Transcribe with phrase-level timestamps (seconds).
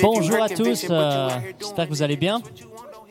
[0.00, 1.28] Bonjour à tous, euh,
[1.60, 2.40] j'espère que vous allez bien.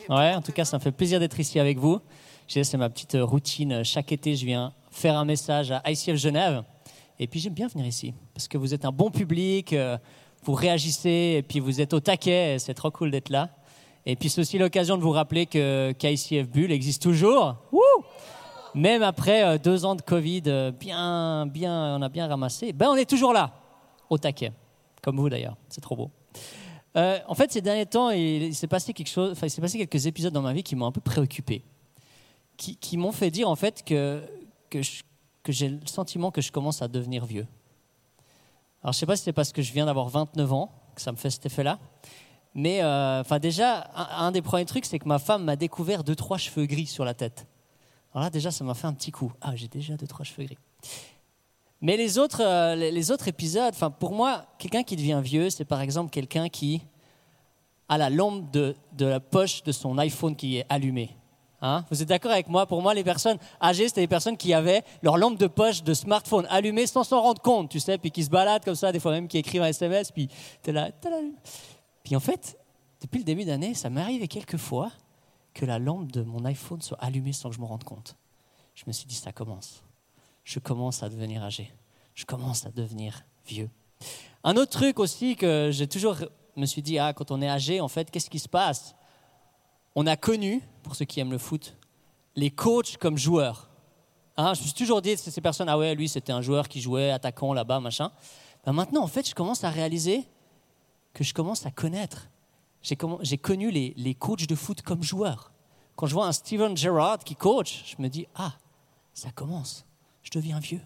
[0.08, 2.00] Ouais, en tout cas, ça me fait plaisir d'être ici avec vous.
[2.48, 3.84] C'est ma petite routine.
[3.84, 6.62] Chaque été, je viens faire un message à ICF Genève.
[7.18, 9.96] Et puis, j'aime bien venir ici parce que vous êtes un bon public, euh,
[10.42, 12.58] vous réagissez et puis vous êtes au taquet.
[12.58, 13.50] C'est trop cool d'être là.
[14.04, 17.56] Et puis, c'est aussi l'occasion de vous rappeler que qu'ICF Bull existe toujours.
[18.74, 22.72] Même après euh, deux ans de Covid, bien, bien, on a bien ramassé.
[22.72, 23.52] Ben, on est toujours là,
[24.10, 24.52] au taquet
[25.04, 25.56] comme vous d'ailleurs.
[25.68, 26.10] C'est trop beau.
[26.96, 29.32] Euh, en fait, ces derniers temps, il, s'est passé quelque chose.
[29.32, 31.64] Enfin, il s'est passé quelques épisodes dans ma vie qui m'ont un peu préoccupé,
[32.56, 34.22] qui, m'ont fait dire en fait que
[34.70, 34.80] que,
[35.52, 37.46] j'ai le sentiment que je commence à devenir vieux.
[38.82, 41.12] Alors, je sais pas si c'est parce que je viens d'avoir 29 ans que ça
[41.12, 41.78] me fait cet effet-là,
[42.54, 46.04] mais euh, enfin déjà, un, un, des premiers trucs, c'est que ma femme m'a découvert
[46.04, 47.46] deux trois cheveux gris sur la tête.
[48.12, 49.32] Alors là, déjà, ça m'a fait un petit coup.
[49.40, 50.58] Ah, j'ai déjà deux trois cheveux gris.
[51.80, 55.80] Mais les autres, euh, les autres épisodes, pour moi, quelqu'un qui devient vieux, c'est par
[55.80, 56.82] exemple quelqu'un qui
[57.88, 61.10] a la lampe de, de, la poche de son iPhone qui est allumée.
[61.60, 61.84] Hein?
[61.90, 62.66] Vous êtes d'accord avec moi?
[62.66, 65.94] Pour moi, les personnes âgées, c'était les personnes qui avaient leur lampe de poche de
[65.94, 69.00] smartphone allumée sans s'en rendre compte, tu sais, puis qui se baladent comme ça, des
[69.00, 70.28] fois même qui écrivent un SMS, puis
[70.66, 70.90] es là,
[72.02, 72.58] Puis en fait,
[73.02, 74.90] depuis le début d'année, ça m'est arrivé quelques fois
[75.52, 78.16] que la lampe de mon iPhone soit allumée sans que je me rende compte.
[78.74, 79.83] Je me suis dit, ça commence
[80.44, 81.72] je commence à devenir âgé.
[82.14, 83.70] Je commence à devenir vieux.
[84.44, 86.16] Un autre truc aussi que j'ai toujours
[86.56, 88.94] me suis dit, ah, quand on est âgé, en fait, qu'est-ce qui se passe?
[89.94, 91.76] On a connu, pour ceux qui aiment le foot,
[92.36, 93.70] les coachs comme joueurs.
[94.36, 96.80] Hein, je me suis toujours dit, ces personnes, ah ouais, lui, c'était un joueur qui
[96.80, 98.12] jouait attaquant là-bas, machin.
[98.64, 100.28] Ben maintenant, en fait, je commence à réaliser
[101.12, 102.28] que je commence à connaître.
[102.82, 105.52] J'ai connu les, les coachs de foot comme joueurs.
[105.96, 108.52] Quand je vois un Steven Gerrard qui coach, je me dis, ah,
[109.14, 109.86] ça commence
[110.24, 110.80] je deviens vieux.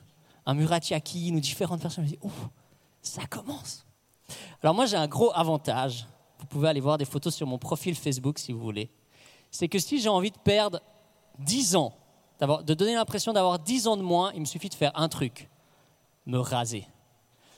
[0.44, 2.48] Un Muratiaki ou différentes personnes me disent, ouf,
[3.00, 3.86] ça commence.
[4.62, 6.06] Alors moi j'ai un gros avantage.
[6.39, 8.91] Vous pouvez aller voir des photos sur mon profil Facebook si vous voulez.
[9.50, 10.81] C'est que si j'ai envie de perdre
[11.39, 11.94] 10 ans,
[12.41, 15.48] de donner l'impression d'avoir 10 ans de moins, il me suffit de faire un truc,
[16.27, 16.87] me raser.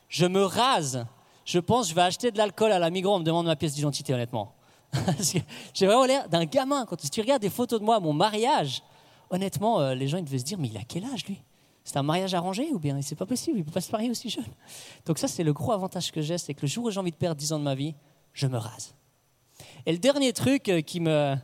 [0.08, 1.06] Je me rase.
[1.44, 3.74] Je pense je vais acheter de l'alcool à la Migros, on me demande ma pièce
[3.74, 4.54] d'identité honnêtement.
[5.74, 6.84] j'ai vraiment l'air d'un gamin.
[6.86, 8.82] Quand tu regardes des photos de moi à mon mariage,
[9.30, 11.40] honnêtement, euh, les gens ils devaient se dire, mais il a quel âge lui?
[11.90, 14.10] C'est un mariage arrangé ou bien c'est pas possible, il ne peut pas se marier
[14.10, 14.46] aussi jeune.
[15.06, 17.10] Donc ça, c'est le gros avantage que j'ai, c'est que le jour où j'ai envie
[17.10, 17.96] de perdre 10 ans de ma vie,
[18.32, 18.94] je me rase.
[19.86, 21.34] Et le dernier truc euh, qui me,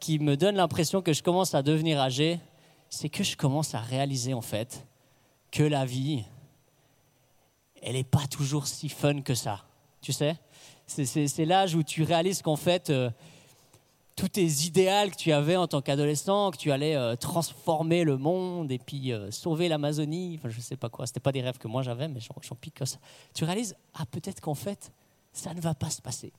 [0.00, 2.40] qui me donne l'impression que je commence à devenir âgé,
[2.88, 4.86] c'est que je commence à réaliser en fait
[5.50, 6.24] que la vie,
[7.82, 9.66] elle n'est pas toujours si fun que ça.
[10.00, 10.38] Tu sais?
[10.86, 13.10] C'est l'âge où tu réalises qu'en fait, euh,
[14.16, 18.16] tous tes idéaux que tu avais en tant qu'adolescent, que tu allais euh, transformer le
[18.18, 21.58] monde et puis euh, sauver l'Amazonie, enfin je sais pas quoi, c'était pas des rêves
[21.58, 22.98] que moi j'avais, mais j'en pique comme ça.
[23.34, 24.92] Tu réalises, ah peut-être qu'en fait,
[25.32, 26.32] ça ne va pas se passer.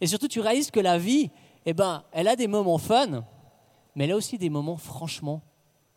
[0.00, 1.30] Et surtout, tu réalises que la vie,
[1.66, 3.24] eh ben, elle a des moments fun,
[3.94, 5.42] mais elle a aussi des moments franchement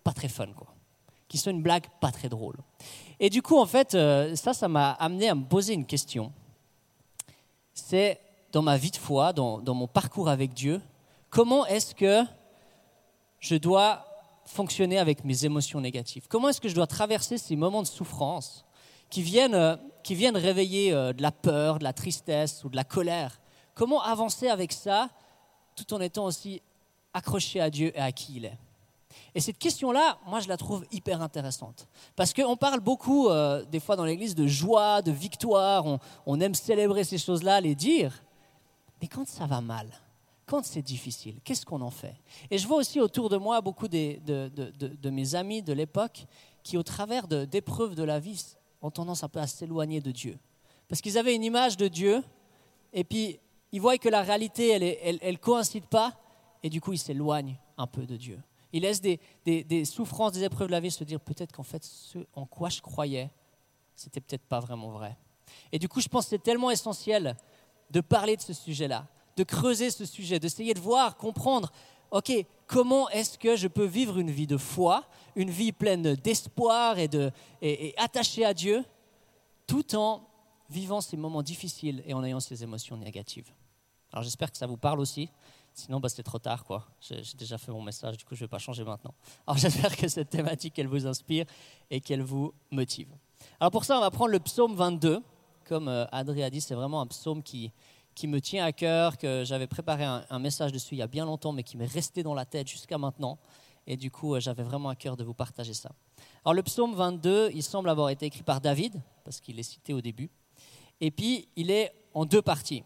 [0.03, 0.67] pas très fun, quoi,
[1.27, 2.57] qui sont une blague pas très drôle.
[3.19, 6.31] Et du coup, en fait, euh, ça, ça m'a amené à me poser une question.
[7.73, 8.19] C'est
[8.51, 10.81] dans ma vie de foi, dans, dans mon parcours avec Dieu,
[11.29, 12.23] comment est-ce que
[13.39, 14.05] je dois
[14.45, 16.27] fonctionner avec mes émotions négatives?
[16.27, 18.65] Comment est-ce que je dois traverser ces moments de souffrance
[19.09, 22.75] qui viennent, euh, qui viennent réveiller euh, de la peur, de la tristesse ou de
[22.75, 23.39] la colère?
[23.75, 25.09] Comment avancer avec ça
[25.75, 26.61] tout en étant aussi
[27.13, 28.57] accroché à Dieu et à qui il est?
[29.35, 31.87] Et cette question-là, moi, je la trouve hyper intéressante.
[32.15, 35.85] Parce qu'on parle beaucoup, euh, des fois dans l'Église, de joie, de victoire.
[35.85, 38.23] On, on aime célébrer ces choses-là, les dire.
[39.01, 39.87] Mais quand ça va mal,
[40.47, 42.15] quand c'est difficile, qu'est-ce qu'on en fait?
[42.49, 46.25] Et je vois aussi autour de moi beaucoup de, mes amis de l'époque
[46.63, 50.39] qui, au travers d'épreuves de, la vie, ont tendance un peu à s'éloigner de Dieu.
[50.87, 52.23] Parce qu'ils avaient une image de Dieu,
[52.93, 53.39] et puis
[53.73, 56.13] ils voient que la réalité, elle ne coïncide pas,
[56.63, 58.39] et du coup, ils s'éloignent un peu de Dieu.
[58.71, 62.19] Ils laissent des, souffrances, des épreuves de la vie se dire peut-être qu'en fait, ce
[62.33, 63.29] en quoi je croyais,
[63.97, 65.17] c'était peut-être pas vraiment vrai.
[65.73, 67.35] Et du coup, je pense que c'est tellement essentiel
[67.89, 69.07] de parler de ce sujet-là
[69.37, 71.71] de creuser ce sujet, d'essayer de voir, comprendre,
[72.11, 72.31] ok,
[72.65, 75.05] comment est-ce que je peux vivre une vie de foi,
[75.35, 77.31] une vie pleine d'espoir et, de,
[77.61, 78.83] et, attachée à Dieu,
[79.67, 80.27] tout en
[80.69, 83.49] vivant ces moments difficiles et en ayant ces émotions négatives.
[84.11, 85.29] Alors j'espère que ça vous parle aussi.
[85.73, 86.87] Sinon, bah, c'est trop tard, quoi.
[86.99, 89.13] J'ai déjà fait mon message, du coup, je ne vais pas changer maintenant.
[89.45, 91.45] Alors, j'espère que cette thématique, elle vous inspire
[91.91, 93.09] et qu'elle vous motive.
[93.59, 95.21] Alors, pour ça, on va prendre le psaume 22.
[95.65, 97.71] Comme euh, Adrien a dit, c'est vraiment un psaume qui,
[98.17, 101.23] qui me tient à cœur, que j'avais préparé un, message dessus il y a bien
[101.23, 103.37] longtemps, mais qui m'est resté dans la tête jusqu'à maintenant.
[103.85, 105.91] Et du coup, euh, j'avais vraiment à cœur de vous partager ça.
[106.43, 109.93] Alors le psaume 22, il semble avoir été écrit par David, parce qu'il est cité
[109.93, 110.31] au début.
[110.99, 112.83] Et puis, il est en deux parties.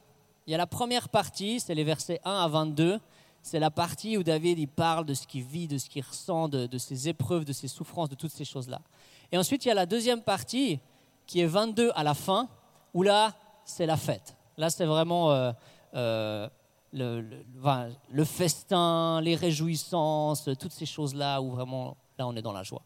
[0.48, 3.00] Il y a la première partie, c'est les versets 1 à 22.
[3.42, 6.50] C'est la partie où David il parle de ce qu'il vit, de ce qu'il ressent,
[6.50, 8.82] de, ses épreuves, de ses souffrances, de toutes ces choses-là.
[9.32, 10.82] Et ensuite, il y a la deuxième partie
[11.26, 12.50] qui est 22 à la fin,
[12.94, 13.34] où là,
[13.64, 14.36] c'est la fête.
[14.62, 15.52] Là, c'est vraiment euh,
[15.96, 16.48] euh,
[16.94, 22.84] le, festin, les réjouissances, toutes ces choses-là où vraiment, là, on est dans la joie.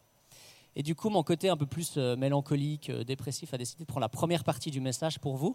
[0.74, 4.00] Et du coup, mon côté un peu plus euh, mélancolique, dépressif, a décidé de prendre
[4.00, 5.54] la première partie du message pour vous.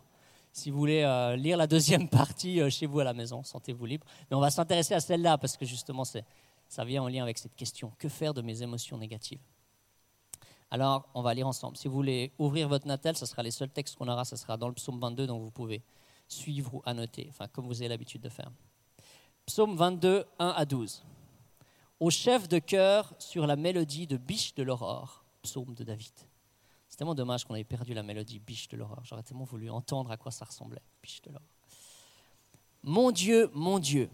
[0.54, 1.02] Si vous voulez
[1.40, 4.06] lire la deuxième partie chez vous à la maison, sentez-vous libre.
[4.30, 7.56] Mais on va s'intéresser à celle-là parce que justement, ça vient en lien avec cette
[7.56, 7.92] question.
[7.98, 9.40] Que faire de mes émotions négatives?
[10.70, 11.78] Alors, on va lire ensemble.
[11.78, 14.56] Si vous voulez ouvrir votre Natal, ce sera les seuls textes qu'on aura, ce sera
[14.56, 15.82] dans le psaume 22, donc vous pouvez
[16.32, 18.52] suivre ou annoter, enfin comme vous avez l'habitude de faire.
[19.46, 21.04] Psaume 22, 1 à 12.
[22.00, 26.14] Au chef de chœur sur la mélodie de Biche de l'aurore, psaume de David.
[26.88, 29.02] C'est tellement dommage qu'on ait perdu la mélodie Biche de l'aurore.
[29.04, 31.48] J'aurais tellement voulu entendre à quoi ça ressemblait, Biche de l'aurore.
[32.84, 34.10] Mon Dieu, mon Dieu,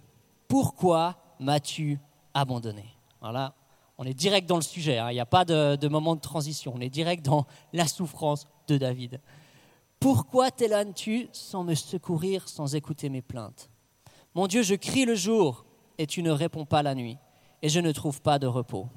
[0.47, 1.99] pourquoi m'as-tu
[2.33, 2.85] abandonné?
[3.21, 3.55] Voilà,
[3.97, 5.09] on est direct dans le sujet, hein.
[5.09, 8.77] il n'y a pas de, moment de transition, on est direct dans la souffrance de
[8.77, 9.21] David.
[9.99, 13.69] Pourquoi t'éloignes-tu sans me secourir, sans écouter mes plaintes?
[14.35, 15.65] Mon Dieu, je crie le jour
[15.97, 17.17] et tu ne réponds pas la nuit,
[17.61, 18.87] et je ne trouve pas de repos.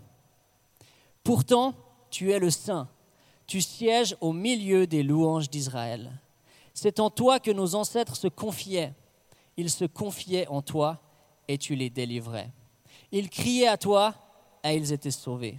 [1.25, 1.75] Pourtant,
[2.11, 2.88] tu es le Saint,
[3.47, 6.20] tu sièges au milieu des louanges d'Israël.
[6.75, 8.94] C'est en toi que nos ancêtres se confiaient.
[9.56, 11.00] Ils se confiaient en toi
[11.49, 12.52] et tu les délivrais.
[13.12, 14.14] Ils criaient à toi
[14.62, 15.58] et ils étaient sauvés.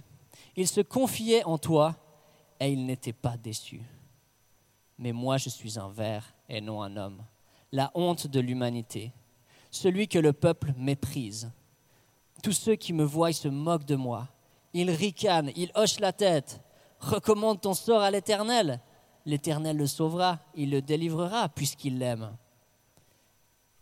[0.56, 1.96] Ils se confiaient en toi
[2.60, 3.82] et ils n'étaient pas déçus.
[4.98, 7.22] Mais moi, je suis un ver et non un homme,
[7.72, 9.12] la honte de l'humanité,
[9.70, 11.50] celui que le peuple méprise.
[12.42, 14.28] Tous ceux qui me voient se moquent de moi.
[14.74, 16.60] Ils ricanent, ils hochent la tête.
[17.00, 18.80] Recommande ton sort à l'Éternel.
[19.26, 22.36] L'Éternel le sauvera, il le délivrera puisqu'il l'aime.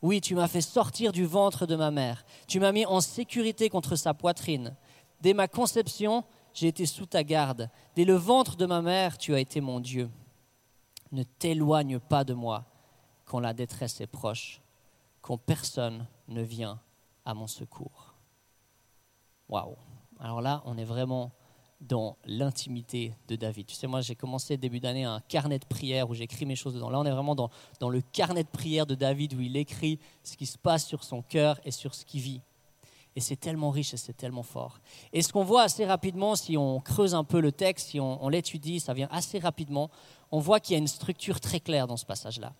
[0.03, 2.25] Oui, tu m'as fait sortir du ventre de ma mère.
[2.47, 4.75] Tu m'as mis en sécurité contre sa poitrine.
[5.21, 6.25] Dès ma conception,
[6.55, 7.69] j'ai été sous ta garde.
[7.95, 10.09] Dès le ventre de ma mère, tu as été mon Dieu.
[11.12, 12.65] Ne t'éloigne pas de moi
[13.25, 14.61] quand la détresse est proche,
[15.21, 16.81] quand personne ne vient
[17.25, 18.15] à mon secours.
[19.49, 19.77] Waouh!
[20.19, 21.33] Alors là, on est vraiment
[21.81, 23.67] dans l'intimité de David.
[23.67, 26.75] Tu sais, moi, j'ai commencé début d'année un carnet de prière où j'écris mes choses
[26.75, 26.91] dedans.
[26.91, 29.99] Là, on est vraiment dans, dans le carnet de prière de David où il écrit
[30.23, 32.43] ce qui se passe sur son cœur et sur ce qu'il vit.
[33.17, 34.79] Et c'est tellement riche et c'est tellement fort.
[35.12, 38.29] Et ce qu'on voit assez rapidement, si on creuse un peu le texte, si on,
[38.29, 39.91] l'étudie, ça vient assez rapidement,
[40.31, 42.53] on voit qu'il y a une structure très claire dans ce passage-là.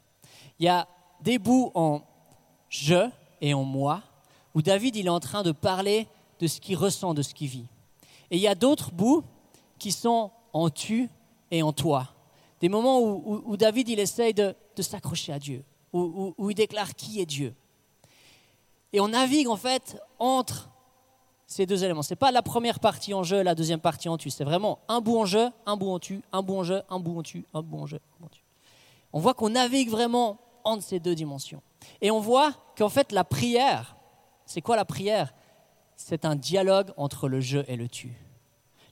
[0.59, 0.89] Il y a
[1.21, 2.03] des bouts en
[2.69, 3.09] je
[3.41, 4.03] et en moi,
[4.55, 6.09] où David il est en train de parler
[6.41, 7.67] de ce qu'il ressent, de ce qu'il vit.
[8.31, 9.23] Et il y a d'autres bouts
[9.79, 11.09] qui sont en tu
[11.51, 12.13] et en toi.
[12.61, 17.21] Des moments où, David il essaye de, s'accrocher à Dieu, où, où il déclare qui
[17.21, 17.55] est Dieu.
[18.93, 20.71] Et on navigue en fait entre
[21.47, 22.03] ces deux éléments.
[22.03, 24.31] Ce n'est pas la première partie en jeu, la deuxième partie en tu.
[24.31, 27.01] C'est vraiment un bout en jeu, un bout en tu, un bout en jeu, un
[27.01, 28.29] bout en tu, un bout en jeu, en.
[29.13, 31.63] On voit qu'on navigue vraiment entre ces deux dimensions.
[32.01, 33.97] Et on voit qu'en fait la prière,
[34.47, 35.35] c'est quoi la prière?
[35.97, 38.13] C'est un dialogue entre le je et le tu.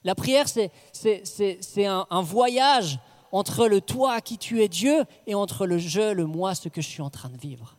[0.03, 2.99] La prière, c'est, un, un voyage
[3.31, 6.81] entre le toi qui tu es Dieu et entre le je, le moi, ce que
[6.81, 7.78] je suis en train de vivre.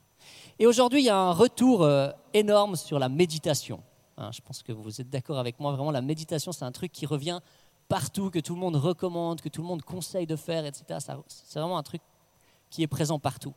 [0.61, 3.83] Et aujourd'hui, il y a un retour euh, énorme sur la méditation.
[4.19, 5.73] Hein, je pense que vous êtes d'accord avec moi.
[5.73, 7.41] Vraiment, la méditation, c'est un truc qui revient
[7.89, 11.01] partout, que tout le monde recommande, que tout le monde conseille de faire, etc.
[11.29, 12.03] C'est vraiment un truc
[12.69, 13.55] qui est présent partout.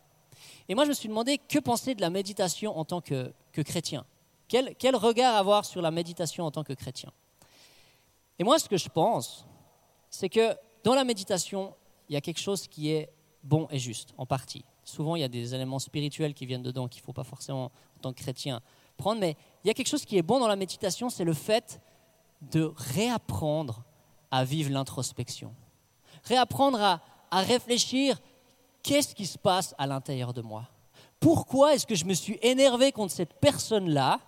[0.69, 4.05] Et moi, je me suis demandé que penser de la méditation en tant que, chrétien?
[4.47, 7.11] Quel, quel regard avoir sur la méditation en tant que chrétien?
[8.39, 9.45] Et moi, ce que je pense,
[10.09, 10.55] c'est que
[10.85, 11.75] dans la méditation,
[12.07, 13.11] il y a quelque chose qui est
[13.43, 14.63] bon et juste, en partie.
[14.83, 17.65] Souvent, il y a des éléments spirituels qui viennent dedans qu'il ne faut pas forcément,
[17.65, 18.61] en tant que chrétien,
[18.97, 19.19] prendre.
[19.19, 21.81] Mais il y a quelque chose qui est bon dans la méditation, c'est le fait
[22.51, 23.83] de réapprendre
[24.31, 25.55] à vivre l'introspection.
[26.23, 28.19] Réapprendre à, à réfléchir,
[28.81, 30.67] qu'est-ce qui se passe à l'intérieur de moi?
[31.19, 34.19] Pourquoi est-ce que je me suis énervé contre cette personne-là?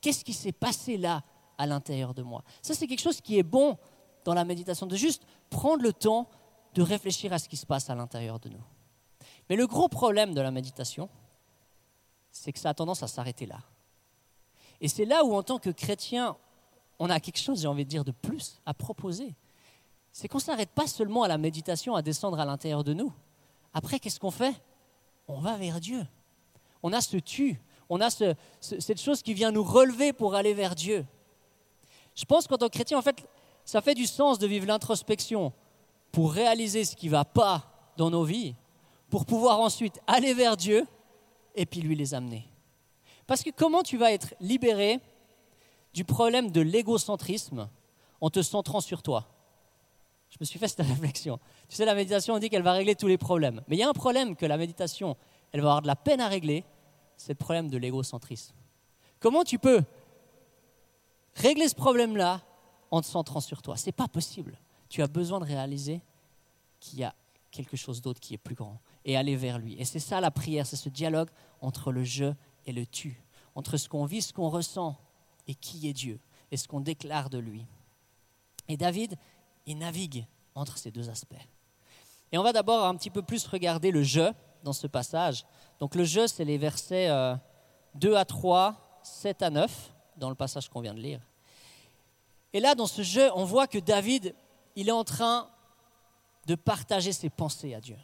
[0.00, 1.22] Qu'est-ce qui s'est passé là
[1.58, 2.42] à l'intérieur de moi?
[2.62, 3.76] Ça, c'est quelque chose qui est bon
[4.24, 6.28] dans la méditation, de juste prendre le temps
[6.74, 8.62] de réfléchir à ce qui se passe à l'intérieur de nous.
[9.48, 11.08] Mais le gros problème de la méditation,
[12.30, 13.58] c'est que ça a tendance à s'arrêter là.
[14.80, 16.36] Et c'est là où, en tant que chrétien,
[16.98, 19.34] on a quelque chose, j'ai envie de dire, de plus à proposer.
[20.12, 23.12] C'est qu'on ne s'arrête pas seulement à la méditation, à descendre à l'intérieur de nous.
[23.72, 24.54] Après, qu'est-ce qu'on fait?
[25.28, 26.06] On va vers Dieu.
[26.82, 30.74] On a ce tu, on a cette chose qui vient nous relever pour aller vers
[30.74, 31.06] Dieu.
[32.14, 33.26] Je pense qu'en tant que chrétien, en fait,
[33.64, 35.52] ça fait du sens de vivre l'introspection
[36.12, 38.54] pour réaliser ce qui ne va pas dans nos vies,
[39.10, 40.86] pour pouvoir ensuite aller vers Dieu
[41.54, 42.46] et puis lui les amener.
[43.26, 45.00] Parce que comment tu vas être libéré
[45.94, 47.68] du problème de l'égocentrisme
[48.20, 49.28] en te centrant sur toi?
[50.30, 51.38] Je me suis fait cette réflexion.
[51.68, 53.62] Tu sais, la méditation, on dit qu'elle va régler tous les problèmes.
[53.68, 55.16] Mais il y a un problème que la méditation,
[55.52, 56.64] elle va avoir de la peine à régler,
[57.16, 58.54] c'est le problème de l'égocentrisme.
[59.18, 59.82] Comment tu peux
[61.34, 62.42] régler ce problème-là
[62.90, 63.76] en te centrant sur toi?
[63.76, 64.58] C'est pas possible.
[64.88, 66.00] Tu as besoin de réaliser
[66.80, 67.14] qu'il y a
[67.50, 69.80] quelque chose d'autre qui est plus grand et aller vers lui.
[69.80, 71.30] Et c'est ça la prière, c'est ce dialogue
[71.62, 72.34] entre le je
[72.66, 73.22] et le tu,
[73.54, 74.98] entre ce qu'on vit, ce qu'on ressent
[75.46, 76.20] et qui est Dieu
[76.50, 77.64] et ce qu'on déclare de lui.
[78.68, 79.16] Et David,
[79.64, 81.34] il navigue entre ces deux aspects.
[82.32, 84.32] Et on va d'abord un petit peu plus regarder le je
[84.64, 85.46] dans ce passage.
[85.78, 87.08] Donc le je, c'est les versets
[87.94, 91.20] 2 euh, à 3, 7 à 9, dans le passage qu'on vient de lire.
[92.52, 94.34] Et là, dans ce je, on voit que David,
[94.74, 95.48] il est en train
[96.46, 97.96] de partager ses pensées à Dieu,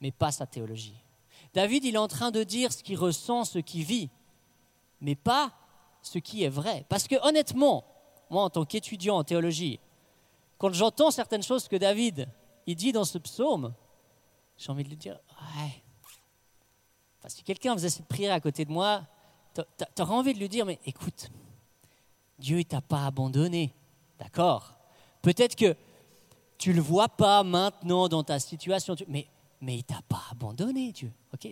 [0.00, 1.02] mais pas sa théologie.
[1.54, 4.10] David, il est en train de dire ce qu'il ressent, ce qu'il vit,
[5.00, 5.52] mais pas
[6.02, 6.84] ce qui est vrai.
[6.88, 7.84] Parce que honnêtement,
[8.30, 9.80] moi, en tant qu'étudiant en théologie,
[10.58, 12.28] quand j'entends certaines choses que David
[12.68, 13.72] il dit dans ce psaume,
[14.58, 15.82] j'ai envie de lui dire, ouais.
[17.28, 19.06] si quelqu'un faisait cette prière à côté de moi,
[19.54, 21.30] tu aurais envie de lui dire, mais écoute,
[22.38, 23.72] Dieu ne t'a pas abandonné,
[24.18, 24.74] d'accord?
[25.22, 25.74] Peut-être que
[26.58, 29.28] tu ne le vois pas maintenant dans ta situation, mais,
[29.60, 31.12] mais il t'a pas abandonné, Dieu.
[31.32, 31.48] Ok,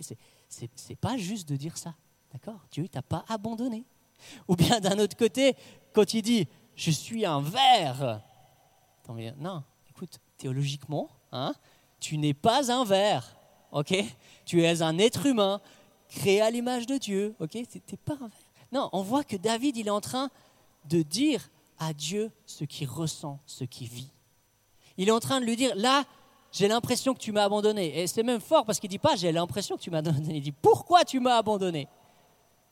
[0.49, 1.95] c'est, pas juste de dire ça,
[2.31, 2.65] d'accord?
[2.71, 3.85] Dieu ne t'a pas abandonné.
[4.47, 5.55] Ou bien d'un autre côté,
[5.93, 8.21] quand il dit je suis un verre,
[9.37, 11.53] non, écoute, théologiquement, hein,
[11.99, 13.37] tu n'es pas un verre,
[13.71, 13.93] ok?
[14.45, 15.61] Tu es un être humain
[16.09, 17.51] créé à l'image de Dieu, ok?
[17.51, 18.51] Tu n'es pas un verre.
[18.71, 20.29] Non, on voit que David, il est en train
[20.85, 21.49] de dire
[21.79, 24.11] à Dieu ce qu'il ressent, ce qu'il vit.
[24.97, 26.05] Il est en train de lui dire, là,
[26.57, 28.01] j'ai l'impression que tu m'as abandonné.
[28.01, 30.37] Et c'est même fort parce qu'il ne dit pas, j'ai l'impression que tu m'as abandonné.
[30.37, 31.87] Il dit, pourquoi tu m'as abandonné?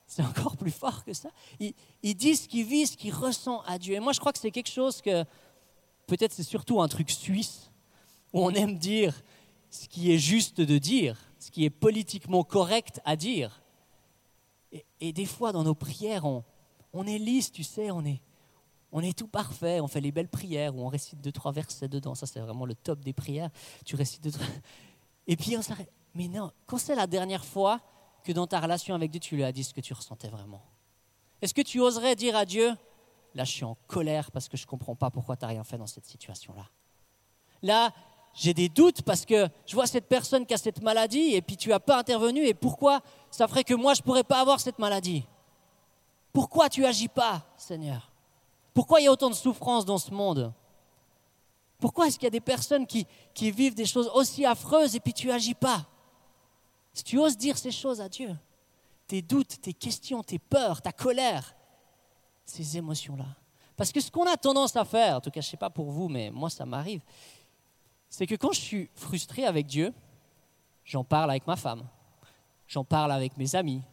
[0.08, 1.30] C'est encore plus fort que ça.
[1.60, 3.96] Il, dit ce qu'il vit, ce qu'il ressent à Dieu.
[3.96, 5.24] Et moi, je crois que c'est quelque chose que,
[6.08, 7.72] peut-être c'est surtout un truc suisse,
[8.34, 9.22] où on aime dire
[9.70, 13.62] ce qui est juste de dire, ce qui est politiquement correct à dire.
[15.00, 16.44] Et, des fois, dans nos prières, on,
[16.92, 18.22] on est lisse, tu sais, on est,
[18.98, 21.90] on est tout parfait, on fait les belles prières où on récite deux, trois versets
[21.90, 22.16] dedans.
[22.16, 23.50] Ça, c'est vraiment le top des prières.
[23.84, 24.46] Tu récites deux, trois...
[25.28, 25.92] Et puis on s'arrête.
[26.14, 27.82] Mais non, quand c'est la dernière fois
[28.24, 30.62] que dans ta relation avec Dieu, tu lui as dit ce que tu ressentais vraiment?
[31.42, 32.74] Est-ce que tu oserais dire à Dieu,
[33.34, 35.66] là, je suis en colère parce que je ne comprends pas pourquoi tu n'as rien
[35.66, 36.66] fait dans cette situation-là
[37.64, 37.92] Là,
[38.34, 41.58] j'ai des doutes parce que je vois cette personne qui a cette maladie et puis
[41.58, 44.62] tu n'as pas intervenu et pourquoi ça ferait que moi, je ne pourrais pas avoir
[44.62, 45.26] cette maladie?
[46.32, 48.15] Pourquoi tu agis pas, Seigneur?
[48.76, 50.54] Pourquoi il y a autant de souffrance dans ce monde?
[51.80, 55.14] Pourquoi est-ce qu'il y a des personnes qui, vivent des choses aussi affreuses et puis
[55.14, 55.86] tu agis pas?
[56.94, 58.36] Si tu oses dire ces choses à Dieu,
[59.08, 61.56] tes doutes, tes questions, tes peurs, ta colère,
[62.44, 63.28] ces émotions-là.
[63.78, 65.70] Parce que ce qu'on a tendance à faire, en tout cas je ne sais pas
[65.70, 67.02] pour vous, mais moi ça m'arrive,
[68.10, 69.94] c'est que quand je suis frustré avec Dieu,
[70.84, 71.88] j'en parle avec ma femme,
[72.68, 73.84] j'en parle avec mes amis,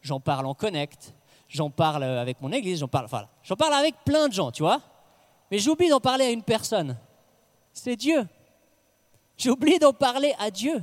[0.00, 1.14] j'en parle en connect,
[1.52, 3.08] j'en parle avec mon église, j'en parle,
[3.42, 4.80] j'en parle avec plein de gens, tu vois.
[5.50, 6.96] Mais j'oublie d'en parler à une personne.
[7.72, 8.26] C'est Dieu.
[9.36, 10.82] J'oublie d'en parler à Dieu.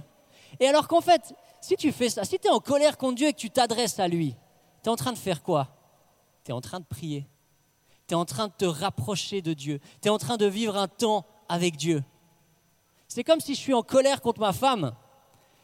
[0.60, 3.28] Et alors qu'en fait, si tu fais ça, si tu es en colère contre Dieu
[3.28, 4.36] et que tu t'adresses à lui,
[4.84, 5.70] tu es en train de faire quoi?
[6.44, 7.28] Tu es en train de prier.
[8.08, 9.80] Tu es en train de te rapprocher de Dieu.
[10.02, 12.04] Tu es en train de vivre un temps avec Dieu.
[13.08, 14.94] C'est comme si je suis en colère contre ma femme,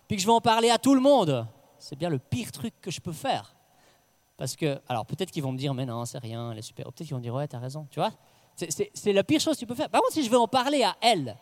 [0.07, 1.47] puis que je vais en parler à tout le monde.
[1.77, 3.54] C'est bien le pire truc que je peux faire.
[4.37, 6.85] Parce que, alors peut-être qu'ils vont me dire, mais non, c'est rien, elle est super.
[6.85, 8.11] Peut-être qu'ils vont me dire, ouais, t'as raison, tu vois.
[8.55, 9.89] C'est la pire chose que tu peux faire.
[9.89, 11.37] Par contre, si je vais en parler à elle,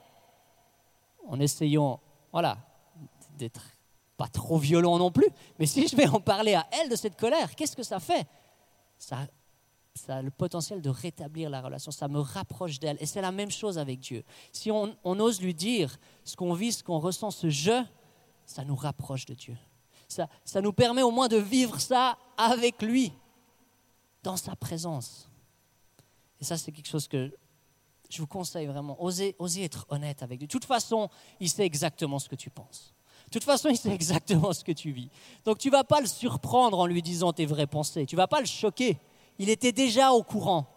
[1.28, 2.00] en essayant,
[2.32, 2.58] voilà,
[3.38, 3.62] d'être
[4.18, 5.28] pas trop violent non plus,
[5.60, 8.28] mais si je vais en parler à elle de cette colère, qu'est-ce que ça fait?
[8.98, 9.28] Ça,
[9.96, 12.98] ça a le potentiel de rétablir la relation, ça me rapproche d'elle.
[13.00, 14.24] Et c'est la même chose avec Dieu.
[14.52, 17.84] Si on, on ose lui dire ce qu'on vit, ce qu'on ressent, ce je,
[18.46, 19.58] ça nous rapproche de Dieu
[20.14, 23.12] ça, nous permet au moins de vivre ça avec lui,
[24.24, 25.30] dans sa présence.
[26.40, 27.32] Et ça, c'est quelque chose que
[28.10, 29.02] je vous conseille vraiment.
[29.02, 30.48] Osez, être honnête avec lui.
[30.48, 32.94] De toute façon, il sait exactement ce que tu penses.
[33.26, 35.10] De toute façon, il sait exactement ce que tu vis.
[35.46, 38.06] Donc tu vas pas le surprendre en lui disant tes vraies pensées.
[38.06, 39.00] Tu vas pas le choquer.
[39.40, 40.68] Il était déjà au courant.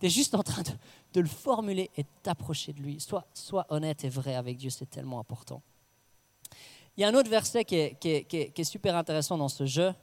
[0.00, 0.62] Tu es juste en train
[1.14, 3.00] de, le formuler et t'approcher de lui.
[3.00, 5.62] Sois, sois honnête et vrai avec Dieu, c'est tellement important.
[6.96, 9.94] Il y a un autre verset qui est, super intéressant dans ce jeu,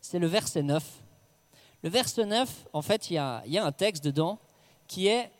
[0.00, 0.84] c'est le verset 9.
[1.82, 4.38] Le verset 9, en fait, il y, a, un texte dedans
[4.86, 5.30] qui est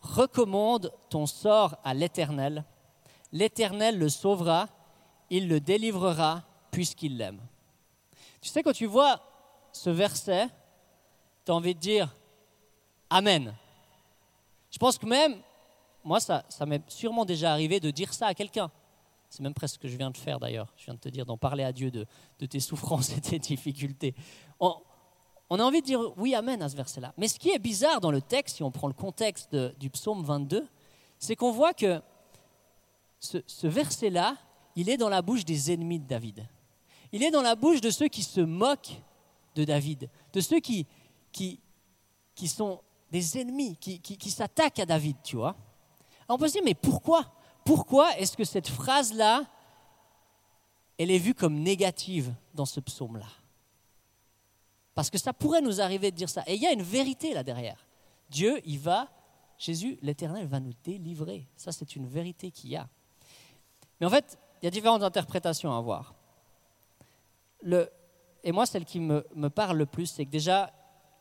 [0.00, 2.64] Recommande ton sort à l'Éternel,
[3.30, 4.68] l'Éternel le sauvera,
[5.30, 7.40] il le délivrera puisqu'il l'aime.
[8.40, 9.20] Tu sais, quand tu vois
[9.72, 10.48] ce verset,
[11.44, 12.12] tu as envie de dire
[13.10, 13.54] Amen.
[14.72, 15.40] Je pense que même,
[16.02, 18.72] moi, ça m'est sûrement déjà arrivé de dire ça à quelqu'un.
[19.32, 20.70] C'est même presque ce que je viens de faire d'ailleurs.
[20.76, 22.06] Je viens de te dire d'en parler à Dieu de,
[22.44, 24.14] tes souffrances et tes difficultés.
[24.60, 24.76] On,
[25.58, 27.14] a envie de dire oui, Amen à ce verset-là.
[27.16, 30.22] Mais ce qui est bizarre dans le texte, si on prend le contexte du psaume
[30.22, 30.68] 22,
[31.18, 32.02] c'est qu'on voit que
[33.20, 34.36] ce, verset-là,
[34.76, 36.46] il est dans la bouche des ennemis de David.
[37.10, 39.00] Il est dans la bouche de ceux qui se moquent
[39.54, 40.86] de David, de ceux qui,
[41.32, 41.58] qui,
[42.34, 45.56] qui sont des ennemis, qui, qui, s'attaquent à David, tu vois.
[46.28, 47.32] on peut se dire, mais pourquoi
[47.64, 49.44] Pourquoi est-ce que cette phrase-là,
[50.98, 53.26] elle est vue comme négative dans ce psaume-là?
[54.94, 56.42] Parce que ça pourrait nous arriver de dire ça.
[56.46, 57.86] Et il y a une vérité là derrière.
[58.28, 59.08] Dieu, il va,
[59.58, 61.46] Jésus, l'Éternel, va nous délivrer.
[61.56, 62.88] Ça, c'est une vérité qu'il y a.
[64.00, 66.14] Mais en fait, il y a différentes interprétations à avoir.
[68.44, 70.72] Et moi, celle qui me, me parle le plus, c'est que déjà,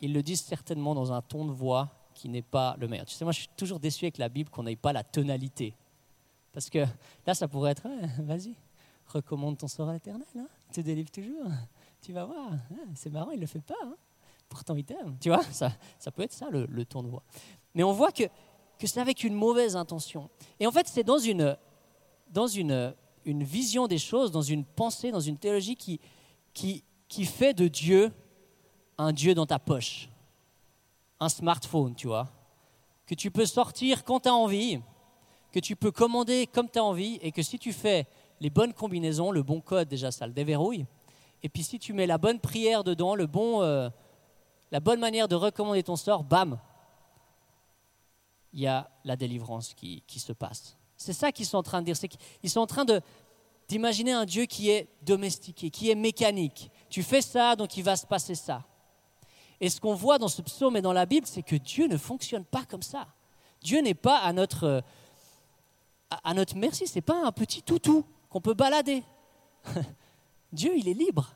[0.01, 3.05] ils le disent certainement dans un ton de voix qui n'est pas le meilleur.
[3.05, 5.75] Tu sais, moi, je suis toujours déçu avec la Bible qu'on n'ait pas la tonalité.
[6.53, 6.85] Parce que
[7.25, 7.87] là, ça pourrait être,
[8.19, 8.55] vas-y,
[9.07, 11.47] recommande ton sort à l'éternel, hein, te délivre toujours,
[12.01, 12.59] tu vas voir, hein,
[12.95, 13.95] c'est marrant, il ne le fait pas, hein.
[14.49, 15.17] pourtant il t'aime.
[15.19, 17.23] Tu vois, ça, ça peut être ça le, le ton de voix.
[17.73, 18.23] Mais on voit que,
[18.77, 20.29] que c'est avec une mauvaise intention.
[20.59, 21.57] Et en fait, c'est dans une,
[22.31, 22.93] dans une,
[23.25, 25.99] une vision des choses, dans une pensée, dans une théologie qui,
[26.53, 28.11] qui, qui fait de Dieu
[28.97, 30.09] un Dieu dans ta poche,
[31.19, 32.29] un smartphone, tu vois,
[33.05, 34.79] que tu peux sortir quand tu as envie,
[35.51, 38.07] que tu peux commander comme tu as envie, et que si tu fais
[38.39, 40.85] les bonnes combinaisons, le bon code, déjà ça le déverrouille,
[41.43, 43.89] et puis si tu mets la bonne prière dedans, le bon, euh,
[44.71, 46.59] la bonne manière de recommander ton sort, bam,
[48.53, 50.77] il y a la délivrance qui, qui se passe.
[50.97, 51.97] C'est ça qu'ils sont en train de dire.
[51.97, 52.85] C'est qu'ils sont en train
[53.67, 56.69] d'imaginer un Dieu qui est domestiqué, qui est mécanique.
[56.89, 58.63] Tu fais ça, donc il va se passer ça.
[59.59, 61.97] Et ce qu'on voit dans ce psaume et dans la Bible, c'est que Dieu ne
[61.97, 63.07] fonctionne pas comme ça.
[63.61, 64.83] Dieu n'est pas à notre,
[66.23, 69.03] à notre merci, ce n'est pas un petit toutou qu'on peut balader.
[70.53, 71.33] Dieu, il est libre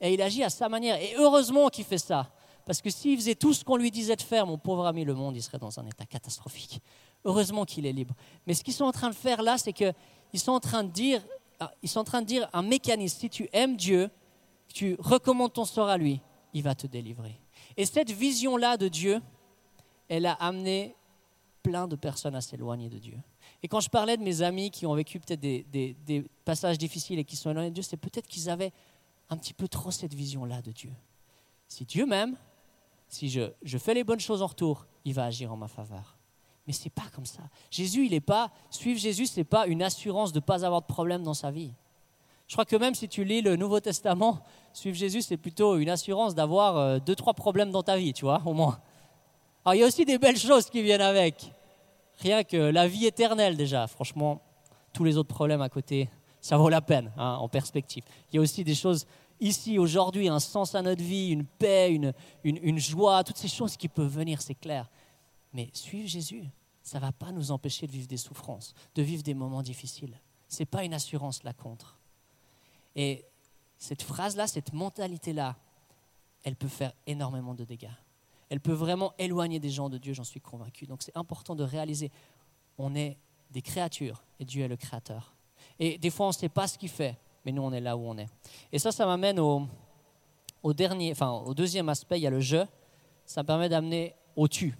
[0.00, 1.00] et il agit à sa manière.
[1.00, 2.30] Et heureusement qu'il fait ça.
[2.64, 5.14] Parce que s'il faisait tout ce qu'on lui disait de faire, mon pauvre ami, le
[5.14, 6.80] monde, il serait dans un état catastrophique.
[7.24, 8.14] Heureusement qu'il est libre.
[8.46, 9.94] Mais ce qu'ils sont en train de faire là, c'est qu'ils
[10.34, 11.22] sont en train de dire,
[11.60, 13.20] ah, ils sont en train de dire un mécanisme.
[13.20, 14.10] Si tu aimes Dieu,
[14.72, 16.20] tu recommandes ton sort à lui,
[16.54, 17.38] il va te délivrer.
[17.76, 19.20] Et cette vision-là de Dieu,
[20.08, 20.94] elle a amené
[21.62, 23.18] plein de personnes à s'éloigner de Dieu.
[23.64, 27.24] Et quand je parlais de mes amis qui ont vécu peut-être des, passages difficiles et
[27.24, 28.72] qui sont éloignés de Dieu, c'est peut-être qu'ils avaient
[29.30, 30.92] un petit peu trop cette vision-là de Dieu.
[31.66, 32.36] Si Dieu m'aime,
[33.08, 36.18] si je, fais les bonnes choses en retour, il va agir en ma faveur.
[36.66, 37.40] Mais c'est pas comme ça.
[37.70, 38.52] Jésus, il n'est pas.
[38.68, 41.50] Suivre Jésus, ce n'est pas une assurance de ne pas avoir de problème dans sa
[41.50, 41.72] vie.
[42.46, 44.40] Je crois que même si tu lis le Nouveau Testament,
[44.74, 48.26] suivre Jésus, c'est plutôt une assurance d'avoir euh, deux, trois problèmes dans ta vie, tu
[48.26, 48.78] vois, au moins.
[49.64, 51.50] Alors, il y a aussi des belles choses qui viennent avec.
[52.18, 53.86] Rien que la vie éternelle, déjà.
[53.86, 54.40] Franchement,
[54.92, 56.08] tous les autres problèmes à côté,
[56.40, 58.04] ça vaut la peine, hein, en perspective.
[58.30, 59.06] Il y a aussi des choses
[59.40, 62.12] ici, aujourd'hui, un sens à notre vie, une paix, une,
[62.44, 64.90] une, une joie, toutes ces choses qui peuvent venir, c'est clair.
[65.52, 66.44] Mais suivre Jésus,
[66.82, 70.20] ça ne va pas nous empêcher de vivre des souffrances, de vivre des moments difficiles.
[70.48, 71.98] Ce n'est pas une assurance là contre.
[72.94, 73.24] Et
[73.78, 75.56] cette phrase-là, cette mentalité-là,
[76.42, 77.88] elle peut faire énormément de dégâts.
[78.54, 80.86] Elle peut vraiment éloigner des gens de Dieu, j'en suis convaincu.
[80.86, 82.12] Donc c'est important de réaliser,
[82.78, 83.18] on est
[83.50, 85.34] des créatures et Dieu est le créateur.
[85.80, 87.96] Et des fois, on ne sait pas ce qu'il fait, mais nous, on est là
[87.96, 88.28] où on est.
[88.70, 89.66] Et ça, ça m'amène au,
[90.72, 92.64] dernier, enfin, au deuxième aspect, il y a le jeu.
[93.26, 94.78] Ça me permet d'amener au tu.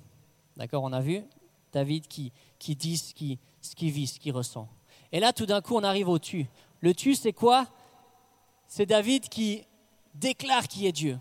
[0.57, 1.25] D'accord On a vu
[1.73, 3.39] David qui, qui dit ce qu'il
[3.75, 4.69] qui vit, ce qu'il ressent.
[5.11, 6.47] Et là, tout d'un coup, on arrive au tu.
[6.79, 7.67] Le tu, c'est quoi?
[8.69, 9.65] C'est David qui
[10.15, 11.19] déclare qui est Dieu.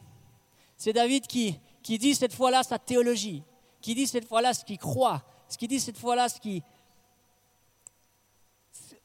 [0.78, 3.44] C'est David qui, qui dit cette fois-là sa théologie,
[3.82, 6.64] qui dit cette fois-là ce qu'il croit, ce qui dit cette fois-là ce, qui,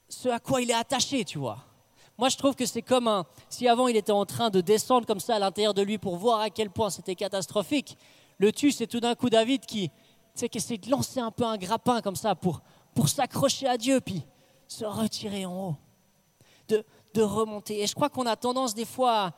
[0.08, 1.58] ce à quoi il est attaché, tu vois.
[2.16, 5.06] Moi, je trouve que c'est comme un, si avant il était en train de descendre
[5.06, 7.96] comme ça à l'intérieur de lui pour voir à quel point c'était catastrophique.
[8.38, 9.90] Le tu, c'est tout d'un coup David qui,
[10.34, 12.60] qui essaie de lancer un peu un grappin comme ça pour,
[12.94, 14.24] pour s'accrocher à Dieu, puis
[14.66, 15.76] se retirer en haut.
[16.68, 17.82] De, de remonter.
[17.82, 19.32] Et je crois qu'on a tendance des fois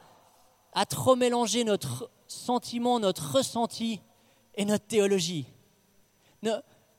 [0.72, 4.00] à, trop mélanger notre sentiment, notre ressenti
[4.54, 5.46] et notre théologie.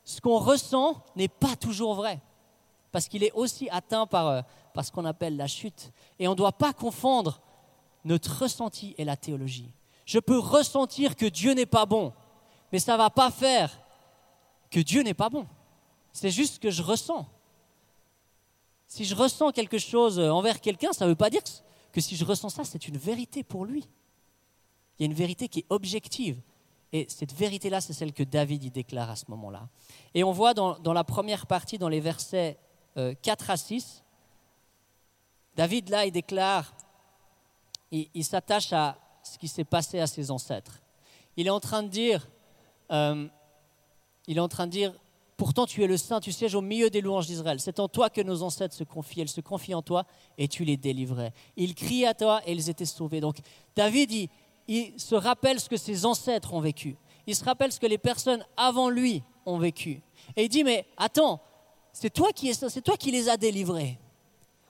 [0.04, 2.20] ce qu'on ressent n'est pas toujours vrai,
[2.92, 4.42] parce qu'il est aussi atteint par, euh,
[4.74, 5.92] par ce qu'on appelle la chute.
[6.20, 7.42] Et on ne doit pas confondre
[8.04, 9.72] notre ressenti et la théologie.
[10.06, 12.14] Je peux ressentir que Dieu n'est pas bon,
[12.72, 13.72] mais ça ne va pas faire
[14.70, 15.48] que Dieu n'est pas bon.
[16.14, 17.28] C'est juste ce que je ressens.
[18.88, 21.42] si je ressens quelque chose envers quelqu'un, ça ne veut pas dire
[21.94, 23.88] que si je ressens ça, c'est une vérité pour lui.
[25.02, 26.40] Il y a une vérité qui est objective.
[26.94, 29.68] Et cette vérité-là, c'est celle que David y déclare à ce moment-là.
[30.14, 32.60] Et on voit dans, la première partie, dans les versets
[32.96, 33.00] 4
[33.50, 34.04] euh, à 6,
[35.56, 36.76] David, là, il déclare,
[37.90, 40.84] il, s'attache à ce qui s'est passé à ses ancêtres.
[41.36, 42.30] Il est en train de dire,
[42.92, 43.28] euh,
[44.28, 44.94] il est en train de dire,
[45.36, 47.60] pourtant tu es le Saint, tu sièges au milieu des louanges d'Israël.
[47.60, 50.06] C'est en toi que nos ancêtres se confient, elles se confient en toi
[50.38, 51.34] et tu les délivrais.
[51.58, 53.22] Ils crient à toi et ils étaient sauvés.
[53.22, 53.38] Donc
[53.76, 54.30] David, il,
[54.72, 56.96] il se rappelle ce que ses ancêtres ont vécu.
[57.28, 60.02] Il se rappelle ce que les personnes avant lui ont vécu.
[60.38, 61.42] Et il dit, mais attends,
[61.92, 64.00] c'est toi qui, c'est toi qui les as délivrés.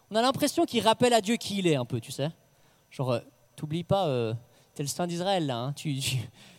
[0.10, 2.30] On a l'impression qu'il rappelle à Dieu qui il est un peu, tu sais.
[2.90, 3.20] Genre, euh,
[3.56, 4.34] t'oublies pas, euh,
[4.74, 5.58] tu es le Saint d'Israël là.
[5.58, 5.74] Hein.
[5.74, 6.00] Tu,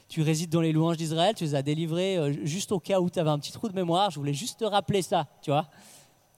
[0.09, 3.11] tu, résides dans les louanges d'Israël, tu les as délivrés euh, juste au cas où
[3.11, 4.13] tu avais un petit trou de mémoire.
[4.13, 5.67] Je voulais juste te rappeler ça, tu vois.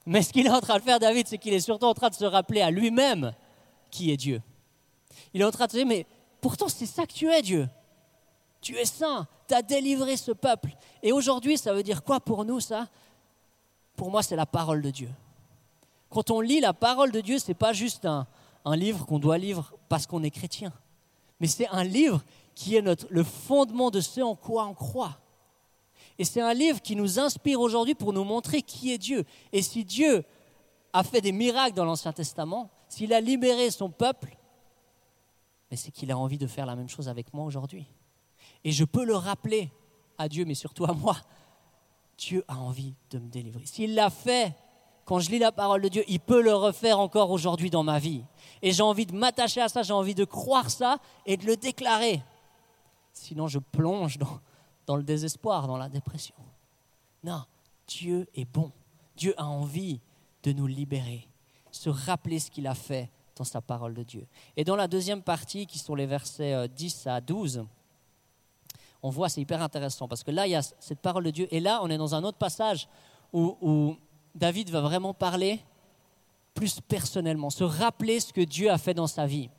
[0.07, 2.09] Mais ce qu'il est en train de faire, David, c'est qu'il est surtout en train
[2.09, 3.31] de se rappeler à lui-même
[3.91, 4.41] qui est Dieu.
[5.35, 6.05] Il est en train de se dire, mais
[6.45, 7.67] pourtant c'est ça que tu es, Dieu.
[8.61, 10.77] Tu es saint, tu as délivré ce peuple.
[11.01, 12.87] Et aujourd'hui, ça veut dire quoi pour nous, ça?
[13.95, 15.09] Pour moi, c'est la parole de Dieu.
[16.11, 18.27] Quand on lit la parole de Dieu, ce n'est pas juste un,
[18.75, 20.71] livre qu'on doit lire parce qu'on est chrétien,
[21.39, 22.21] mais c'est un livre
[22.53, 25.17] qui est notre, le fondement de ce en quoi on croit.
[26.19, 29.25] Et c'est un livre qui nous inspire aujourd'hui pour nous montrer qui est Dieu.
[29.51, 30.23] Et si Dieu
[30.93, 34.37] a fait des miracles dans l'Ancien Testament, s'il a libéré son peuple,
[35.71, 37.87] c'est qu'il a envie de faire la même chose avec moi aujourd'hui.
[38.63, 39.71] Et je peux le rappeler
[40.17, 41.17] à Dieu, mais surtout à moi.
[42.17, 43.65] Dieu a envie de me délivrer.
[43.65, 44.55] S'il l'a fait
[45.05, 47.99] quand je lis la parole de Dieu, il peut le refaire encore aujourd'hui dans ma
[47.99, 48.23] vie.
[48.63, 50.97] Et j'ai envie de m'attacher à ça, j'ai envie de croire ça
[51.27, 52.23] et de le déclarer.
[53.13, 54.39] Sinon, je plonge dans,
[54.87, 56.35] dans le désespoir, dans la dépression.
[57.23, 57.43] Non,
[57.87, 58.71] Dieu est bon.
[59.15, 60.01] Dieu a envie
[60.41, 61.27] de nous libérer,
[61.71, 64.27] se rappeler ce qu'il a fait dans sa parole de Dieu.
[64.55, 67.65] Et dans la deuxième partie, qui sont les versets 10 euh, à 12,
[69.03, 71.47] on voit, c'est hyper intéressant, parce que là, il y a cette parole de Dieu,
[71.51, 72.87] et là, on est dans un autre passage
[73.33, 73.97] où
[74.33, 75.59] David va vraiment parler
[76.55, 79.49] plus personnellement, se rappeler ce que Dieu a fait dans sa vie.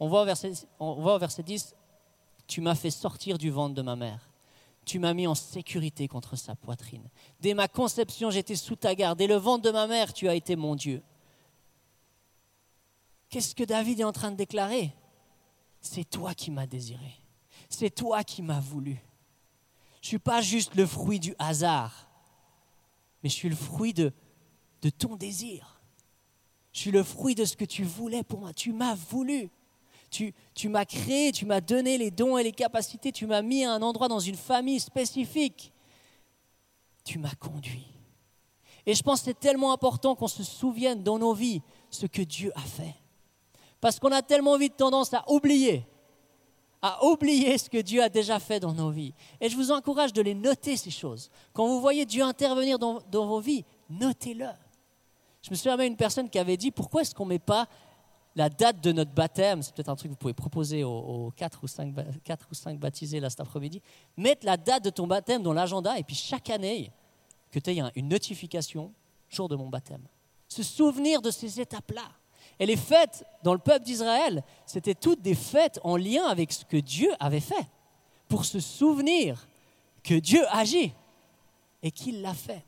[0.00, 1.76] On voit au verset, on voit au verset 10,
[2.48, 4.28] Tu m'as fait sortir du ventre de ma mère.
[4.84, 7.08] Tu m'as mis en sécurité contre sa poitrine.
[7.40, 9.18] Dès ma conception, j'étais sous ta garde.
[9.18, 11.02] Dès le ventre de ma mère, tu as été mon Dieu.
[13.32, 14.94] Qu'est-ce que David est en train de déclarer?
[15.80, 17.20] C'est toi qui m'as désiré.
[17.68, 19.02] C'est toi qui m'as voulu.
[20.00, 22.12] Je ne suis pas juste le fruit du hasard
[23.22, 24.12] mais je suis le fruit de,
[24.98, 25.80] ton désir.
[26.72, 28.52] Je suis le fruit de ce que tu voulais pour moi.
[28.52, 29.50] Tu m'as voulu.
[30.10, 33.64] Tu, tu m'as créé, tu m'as donné les dons et les capacités, tu m'as mis
[33.64, 35.72] à un endroit dans une famille spécifique.
[37.04, 37.86] Tu m'as conduit.
[38.84, 42.22] Et je pense que c'est tellement important qu'on se souvienne dans nos vies ce que
[42.22, 42.94] Dieu a fait.
[43.82, 45.84] Parce qu'on a tellement vite tendance à oublier
[46.84, 49.14] à oublier ce que Dieu a déjà fait dans nos vies.
[49.40, 51.30] Et je vous encourage de les noter, ces choses.
[51.52, 54.48] Quand vous voyez Dieu intervenir dans, vos vies, notez-le.
[55.42, 57.68] Je me souviens une personne qui avait dit, pourquoi est-ce qu'on ne met pas
[58.34, 61.62] la date de notre baptême, c'est peut-être un truc que vous pouvez proposer aux, 4,
[61.62, 63.80] ou 5, 4 ou 5 baptisés cet après-midi,
[64.16, 66.90] mettre la date de ton baptême dans l'agenda et puis chaque année,
[67.50, 68.92] que tu aies une notification,
[69.28, 70.02] jour de mon baptême.
[70.48, 72.08] Se souvenir de ces étapes-là.
[72.58, 76.64] Et les fêtes dans le peuple d'Israël, c'était toutes des fêtes en lien avec ce
[76.64, 77.66] que Dieu avait fait,
[78.28, 79.48] pour se souvenir
[80.02, 80.92] que Dieu agit
[81.82, 82.64] et qu'il l'a fait.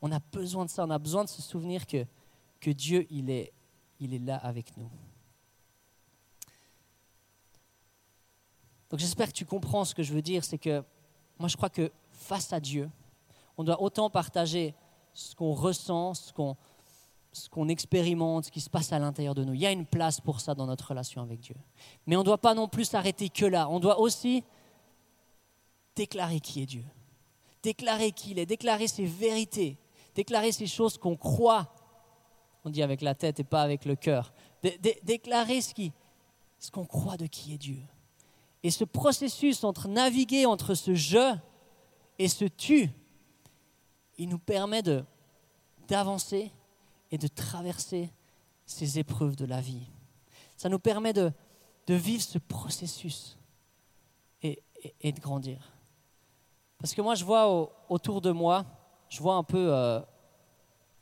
[0.00, 2.04] On a besoin de ça, on a besoin de se souvenir que,
[2.60, 3.52] que Dieu, il est,
[4.00, 4.90] il est là avec nous.
[8.90, 10.84] Donc j'espère que tu comprends ce que je veux dire, c'est que
[11.38, 12.88] moi je crois que face à Dieu,
[13.56, 14.74] on doit autant partager
[15.14, 16.56] ce qu'on ressent, ce qu'on
[17.34, 19.54] ce qu'on expérimente, ce qui se passe à l'intérieur de nous.
[19.54, 21.56] Il y a une place pour ça dans notre relation avec Dieu.
[22.06, 23.68] Mais on ne doit pas non plus s'arrêter que là.
[23.68, 24.44] On doit aussi
[25.96, 26.84] déclarer qui est Dieu,
[27.62, 29.78] déclarer qui il est, déclarer ses vérités,
[30.14, 31.74] déclarer ces choses qu'on croit.
[32.64, 34.32] On dit avec la tête et pas avec le cœur.
[35.02, 37.82] déclarer ce qu'on croit de qui est Dieu.
[38.62, 41.36] Et ce processus entre naviguer entre ce je
[42.18, 42.90] et ce tu,
[44.18, 44.82] il nous permet
[45.88, 46.52] d'avancer
[47.14, 48.10] et de traverser
[48.66, 49.86] ces épreuves de la vie.
[50.56, 51.30] Ça nous permet de,
[51.86, 53.38] de vivre ce processus
[54.42, 54.60] et,
[55.00, 55.76] et, de grandir.
[56.78, 58.66] Parce que moi, je vois autour de moi,
[59.08, 60.00] je vois un peu euh,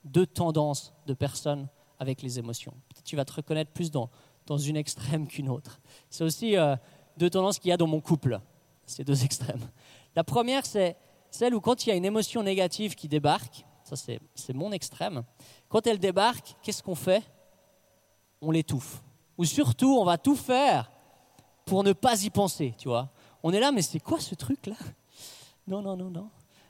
[0.04, 1.66] deux tendances de personnes
[1.98, 2.72] avec les émotions.
[2.90, 4.10] Peut-être tu vas te reconnaître plus dans,
[4.44, 5.80] dans une extrême qu'une autre.
[6.10, 6.76] C'est aussi euh,
[7.16, 8.38] deux tendances qu'il y a dans mon couple,
[8.84, 9.66] ces deux extrêmes.
[10.14, 10.94] La première, c'est
[11.30, 15.24] celle où quand il y a une émotion négative qui débarque, ça c'est mon extrême,
[15.72, 17.22] quand elle débarque, qu'est-ce qu'on fait?
[18.42, 19.02] On l'étouffe.
[19.38, 20.90] Ou surtout, on va tout faire
[21.64, 23.08] pour ne pas y penser, tu vois.
[23.42, 24.76] On est là, mais c'est quoi ce truc-là?
[25.66, 26.28] Non, non, non, non.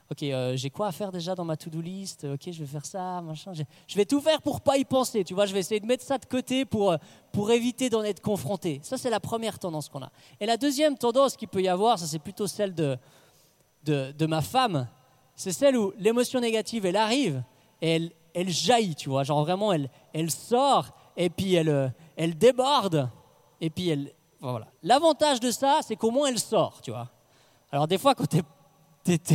[0.09, 2.23] Ok, euh, j'ai quoi à faire déjà dans ma to-do list?
[2.23, 3.51] Ok, je vais faire ça, machin.
[3.53, 5.47] Je vais tout faire pour pas y penser, tu vois.
[5.47, 6.97] Je vais essayer de mettre ça de côté pour, euh,
[7.33, 8.79] pour éviter d'en être confronté.
[8.83, 10.11] Ça, c'est la première tendance qu'on a.
[10.39, 12.97] Et la deuxième tendance qu'il peut y avoir, ça c'est plutôt celle de,
[13.83, 14.87] de, de ma femme,
[15.35, 17.43] c'est celle où l'émotion négative, elle arrive
[17.81, 19.23] et elle, elle jaillit, tu vois.
[19.23, 23.09] Genre vraiment, elle, elle sort et puis elle, euh, elle déborde.
[23.61, 24.13] Et puis elle.
[24.39, 24.67] Voilà.
[24.81, 27.09] L'avantage de ça, c'est qu'au moins elle sort, tu vois.
[27.71, 28.37] Alors des fois, quand tu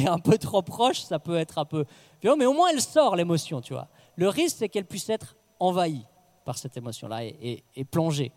[0.01, 1.85] es, un peu trop proche, ça peut être un peu
[2.23, 3.89] mais au moins elle sort l'émotion, tu vois.
[4.17, 6.05] Le risque, c'est qu'elle puisse être envahie
[6.45, 8.33] par cette émotion-là et, et, plongée.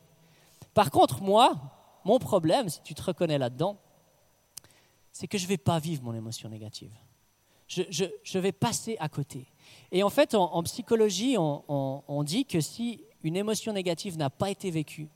[0.74, 1.54] Par contre, moi,
[2.04, 3.78] mon problème, si tu te reconnais là-dedans,
[5.12, 6.92] c'est que je ne vais pas vivre mon émotion négative.
[7.72, 9.48] Je, vais passer à côté.
[9.94, 14.72] Et en fait, en, psychologie, on, dit que si une émotion négative n'a pas été
[14.72, 15.08] vécue,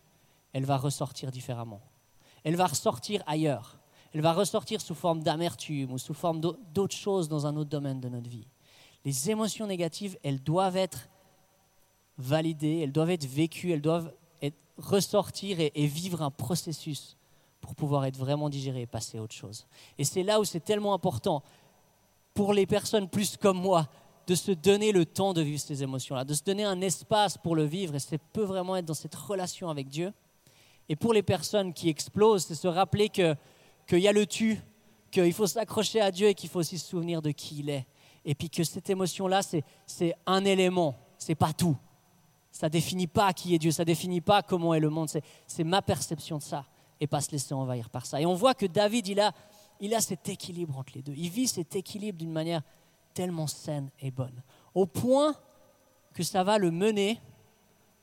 [0.54, 1.82] elle va ressortir différemment.
[2.46, 3.78] Elle va ressortir ailleurs.
[4.14, 8.00] Elle va ressortir sous forme d'amertume ou sous forme d'autres choses dans un autre domaine
[8.00, 8.48] de notre vie.
[9.04, 11.10] Les émotions négatives, elles doivent être
[12.18, 14.14] validées, elles doivent être vécues, elles doivent
[14.78, 17.18] ressortir et, et vivre un processus
[17.60, 19.66] pour pouvoir être vraiment digérées et passer à autre chose.
[19.98, 21.44] Et c'est là où c'est tellement important
[22.36, 23.88] pour les personnes plus comme moi
[24.28, 27.56] de se donner le temps de vivre ces émotions-là, de se donner un espace pour
[27.56, 30.14] le vivre, et ça peut vraiment être dans cette relation avec Dieu.
[30.90, 34.62] Et pour les personnes qui explosent, c'est se rappeler qu'il y a le tu,
[35.12, 37.86] qu'il faut s'accrocher à Dieu et qu'il faut aussi se souvenir de qui il est.
[38.26, 39.42] Et puis que cette émotion-là,
[39.86, 41.78] c'est un élément, c'est pas tout.
[42.52, 45.10] Ça définit pas qui est Dieu, ça définit pas comment est le monde,
[45.48, 46.66] c'est ma perception de ça
[47.00, 48.20] et pas se laisser envahir par ça.
[48.20, 49.34] Et on voit que David, il a,
[49.80, 51.14] il a cet équilibre entre les deux.
[51.16, 52.62] Il vit cet équilibre d'une manière
[53.14, 54.42] tellement saine et bonne.
[54.74, 55.36] Au point
[56.14, 57.20] que ça va le mener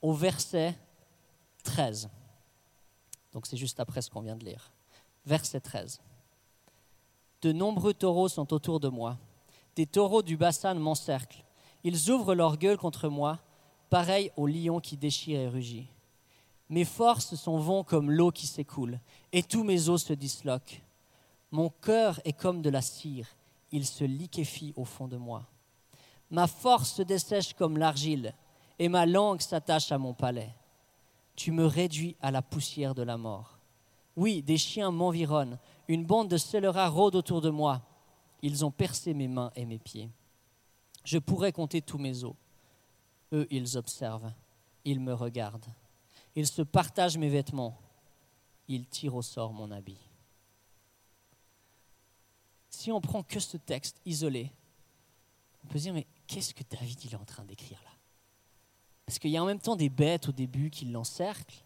[0.01, 0.77] au verset
[1.65, 2.09] 13.
[3.33, 4.73] Donc c'est juste après ce qu'on vient de lire.
[5.25, 6.01] Verset 13.
[7.43, 9.19] De nombreux taureaux sont autour de moi.
[9.77, 11.45] Des taureaux du bassin m'encerclent.
[11.85, 13.39] Ils ouvrent leur gueule contre moi,
[13.91, 15.89] pareil au lion qui déchire et rugit.
[16.69, 19.01] Mes forces sont vont comme l'eau qui s'écoule,
[19.33, 20.81] et tous mes os se disloquent.
[21.53, 23.29] Mon cœur est comme de la cire,
[23.73, 25.47] il se liquéfie au fond de moi.
[26.31, 28.35] Ma force se dessèche comme l'argile,
[28.79, 30.55] et ma langue s'attache à mon palais.
[31.37, 33.59] Tu me réduis à la poussière de la mort.
[34.17, 37.83] Oui, des chiens m'environnent, une bande de scélérats rôde autour de moi.
[38.41, 40.09] Ils ont percé mes mains et mes pieds.
[41.05, 42.35] Je pourrais compter tous mes os.
[43.35, 44.33] Eux, ils observent,
[44.87, 45.69] ils me regardent.
[46.35, 47.79] Ils se partagent mes vêtements.
[48.69, 50.12] Ils tirent au sort mon habit
[52.73, 54.51] si on prend que ce texte isolé,
[55.63, 57.91] on peut se dire, mais qu'est-ce que David il est en train d'écrire là?
[59.07, 61.65] Parce qu'il y a en même temps des bêtes au début qui l'encerclent,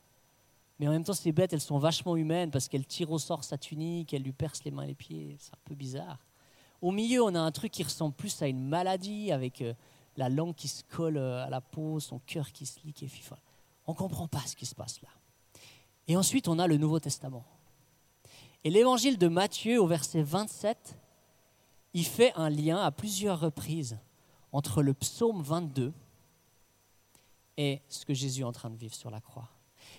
[0.79, 3.45] mais en même temps ces bêtes, elles sont vachement humaines parce qu'elles tirent au sort
[3.45, 6.19] sa tunique, elles lui percent les mains et les pieds, c'est un peu bizarre.
[6.83, 9.75] Au milieu, on a un truc qui ressemble plus à une maladie avec euh,
[10.17, 13.25] la langue qui se colle euh, à la peau, son cœur qui se liquéfie.
[13.87, 15.09] On ne comprend pas ce qui se passe là.
[16.09, 17.45] Et ensuite, on a le Nouveau Testament.
[18.67, 20.99] Et l'évangile de Matthieu au verset 27,
[21.95, 23.97] il fait un lien à plusieurs reprises
[24.51, 25.93] entre le psaume 22
[27.59, 29.49] et ce que Jésus est en train de vivre sur la croix.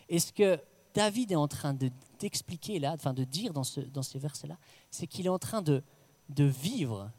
[0.10, 0.60] Et ce que
[0.94, 1.74] David est en train
[2.20, 4.58] d'expliquer là, enfin de dire dans, ce, dans ces versets-là,
[4.92, 5.82] c'est qu'il est en train de,
[6.28, 7.10] de vivre,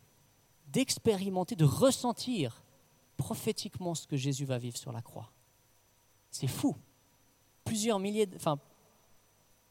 [0.66, 2.62] d'expérimenter, de ressentir
[3.16, 5.32] prophétiquement ce que Jésus va vivre sur la croix.
[6.30, 6.76] C'est fou.
[7.64, 8.58] Plusieurs milliers, enfin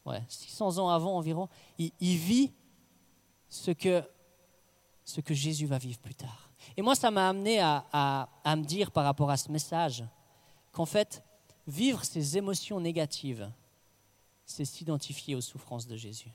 [0.08, 2.54] ouais, 600 ans avant environ, il, vit
[3.50, 4.04] ce que,
[5.04, 6.50] ce que Jésus va vivre plus tard.
[6.76, 7.86] Et moi, ça m'a amené à,
[8.44, 10.04] à, me dire par rapport à ce message
[10.72, 11.24] qu'en fait,
[11.68, 13.52] vivre ces émotions négatives,
[14.46, 16.32] c'est s'identifier aux souffrances de Jésus.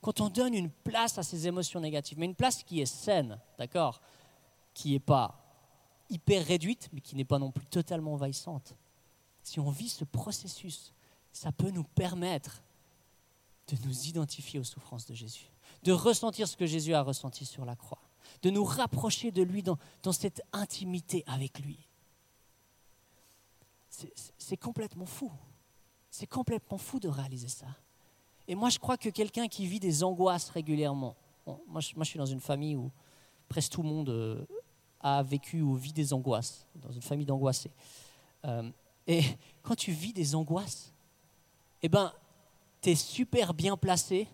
[0.00, 3.38] Quand on donne une place à ces émotions négatives, mais une place qui est saine,
[3.58, 4.00] d'accord
[4.74, 5.40] Qui n'est pas
[6.10, 8.74] hyper réduite, mais qui n'est pas non plus totalement envahissante.
[9.42, 10.92] Si on vit ce processus
[11.34, 12.62] ça peut nous permettre
[13.68, 15.50] de nous identifier aux souffrances de Jésus,
[15.82, 18.00] de ressentir ce que Jésus a ressenti sur la croix,
[18.42, 19.78] de nous rapprocher de lui dans,
[20.12, 21.78] cette intimité avec lui.
[24.38, 25.30] C'est complètement fou.
[26.10, 27.66] C'est complètement fou de réaliser ça.
[28.46, 31.16] Et moi, je crois que quelqu'un qui vit des angoisses régulièrement,
[31.66, 32.90] moi, je, suis dans une famille où
[33.48, 34.46] presque tout le monde euh,
[35.00, 37.72] a vécu ou vit des angoisses, dans une famille d'angoissés.
[38.44, 38.70] Euh,
[39.06, 39.22] et
[39.62, 40.93] quand tu vis des angoisses,
[41.84, 42.10] eh ben,
[42.80, 44.26] tu es super bien placé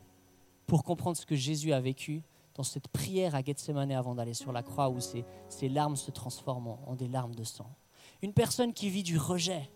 [0.69, 2.23] pour comprendre ce que Jésus a vécu
[2.55, 5.25] dans cette prière à Gethsemane avant d'aller sur la croix où ces,
[5.69, 7.69] larmes se transforment en, des larmes de sang.
[8.23, 9.69] Une personne qui vit du rejet,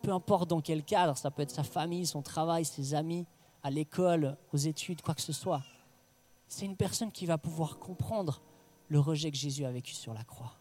[0.00, 3.26] peu importe dans quel cadre, ça peut être sa famille, son travail, ses amis,
[3.64, 5.64] à l'école, aux études, quoi que ce soit.
[6.46, 8.42] C'est une personne qui va pouvoir comprendre
[8.86, 10.52] le rejet que Jésus a vécu sur la croix.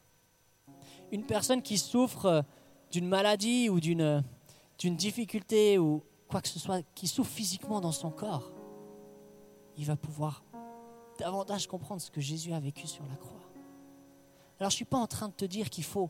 [1.11, 2.43] Une personne qui souffre
[2.91, 4.23] d'une maladie ou d'une
[4.79, 6.01] difficulté ou
[6.31, 8.49] quoi que ce soit, qui souffre physiquement dans son corps,
[9.77, 10.43] il va pouvoir
[11.19, 13.41] davantage comprendre ce que Jésus a vécu sur la croix.
[14.59, 16.09] Alors je ne suis pas en train de te dire qu'il faut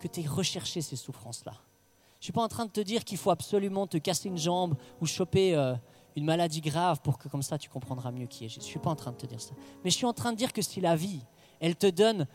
[0.00, 1.52] que tu aies recherché ces souffrances-là.
[1.52, 4.38] Je ne suis pas en train de te dire qu'il faut absolument te casser une
[4.38, 5.74] jambe ou choper euh,
[6.16, 8.60] une maladie grave pour que comme ça tu comprendras mieux qui est Jésus.
[8.60, 9.54] Je ne suis pas en train de te dire ça.
[9.84, 11.20] Mais je suis en train de dire que si la vie,
[11.60, 12.26] elle te donne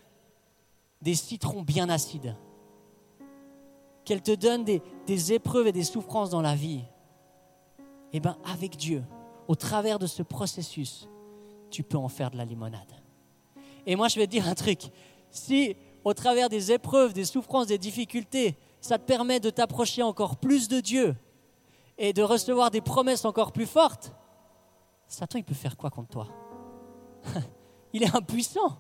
[1.02, 2.36] des citrons bien acides,
[4.06, 6.84] qu'elle te donne des, des, épreuves et des souffrances dans la vie,
[8.14, 9.04] eh bien avec Dieu,
[9.48, 11.08] au travers de ce processus,
[11.70, 12.92] tu peux en faire de la limonade.
[13.86, 14.90] Et moi, je vais te dire un truc.
[15.32, 20.38] Si au travers des épreuves, des souffrances, des difficultés, ça te permet de t'approcher encore
[20.38, 21.16] plus de Dieu
[21.98, 24.14] et de recevoir des promesses encore plus fortes,
[25.08, 26.28] Satan, il peut faire quoi contre toi?
[27.94, 28.78] Il est impuissant.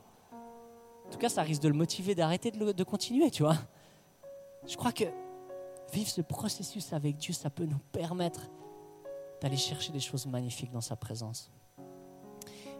[1.05, 3.57] En tout cas, ça risque de le motiver d'arrêter de, de, continuer, tu vois.
[4.65, 5.05] Je crois que
[5.93, 8.41] vivre ce processus avec Dieu, ça peut nous permettre
[9.41, 11.51] d'aller chercher des choses magnifiques dans sa présence.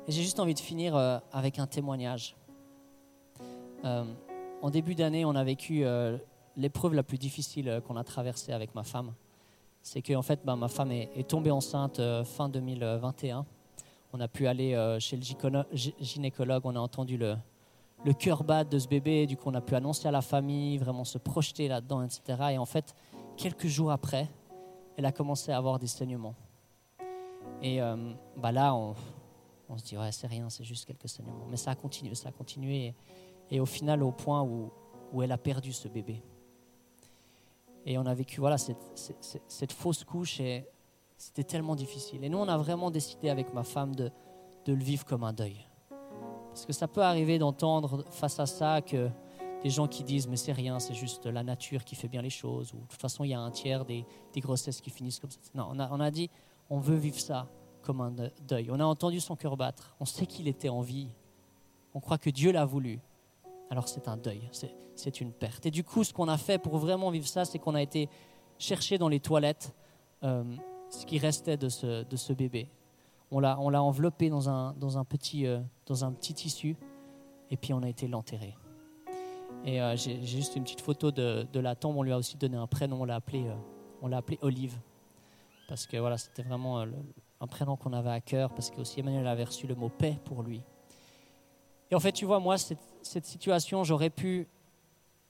[0.07, 2.35] Et j'ai juste envie de finir euh, avec un témoignage.
[3.83, 4.05] Euh,
[4.61, 6.17] en début d'année, on a vécu euh,
[6.55, 9.13] l'épreuve la plus difficile qu'on a traversée avec ma femme.
[9.81, 13.45] C'est que en fait, bah, ma femme est, tombée enceinte fin 2021.
[14.13, 15.23] On a pu aller chez le
[15.99, 17.35] gynécologue, on a entendu le,
[18.05, 20.77] le cœur battre de ce bébé, du coup on a pu annoncer à la famille,
[20.77, 22.21] vraiment se projeter là-dedans, etc.
[22.51, 22.95] Et en fait,
[23.35, 24.27] quelques jours après,
[24.97, 26.35] elle a commencé à avoir des saignements.
[27.61, 27.79] Et
[28.35, 28.95] bah là, on,
[29.69, 31.47] on se dit, ouais, c'est rien, c'est juste quelques saignements.
[31.49, 32.93] Mais ça a continué, ça a continué.
[33.49, 34.71] Et, au final, au point où,
[35.11, 36.21] où, elle a perdu ce bébé.
[37.85, 38.77] Et on a vécu voilà, cette,
[39.47, 40.67] cette, fausse couche et
[41.17, 42.23] c'était tellement difficile.
[42.23, 44.11] Et nous, on a vraiment décidé avec ma femme de,
[44.65, 45.65] de le vivre comme un deuil.
[46.49, 49.09] Parce que ça peut arriver d'entendre face à ça que
[49.63, 52.29] des gens qui disent mais c'est rien, c'est juste la nature qui fait bien les
[52.29, 55.19] choses, ou de toute façon il y a un tiers des, des grossesses qui finissent
[55.19, 55.39] comme ça.
[55.55, 56.29] Non, on a, on a dit
[56.69, 57.47] on veut vivre ça
[57.81, 58.13] comme un
[58.47, 58.69] deuil.
[58.71, 59.95] On a entendu son cœur battre.
[59.99, 61.07] On sait qu'il était en vie.
[61.93, 62.99] On croit que Dieu l'a voulu.
[63.69, 64.49] Alors c'est un deuil,
[64.95, 65.65] c'est une perte.
[65.65, 68.09] Et du coup, ce qu'on a fait pour vraiment vivre ça, c'est qu'on a été
[68.57, 69.73] chercher dans les toilettes
[70.23, 70.43] euh,
[70.89, 72.69] ce qui restait de ce, bébé.
[73.31, 76.77] On l'a enveloppé dans un, dans, un petit, euh, dans un petit tissu
[77.51, 78.55] et puis on a été l'enterrer.
[79.65, 81.97] Et euh, j'ai juste une petite photo de, la tombe.
[81.97, 83.01] On lui a aussi donné un prénom.
[83.01, 83.19] On l'a
[84.01, 84.77] on l'a appelé Olive
[85.67, 89.27] parce que voilà, c'était vraiment un prénom qu'on avait à cœur, parce que aussi Emmanuel
[89.27, 90.63] avait reçu le mot paix pour lui.
[91.91, 94.47] Et en fait, tu vois, moi, cette, situation, j'aurais pu,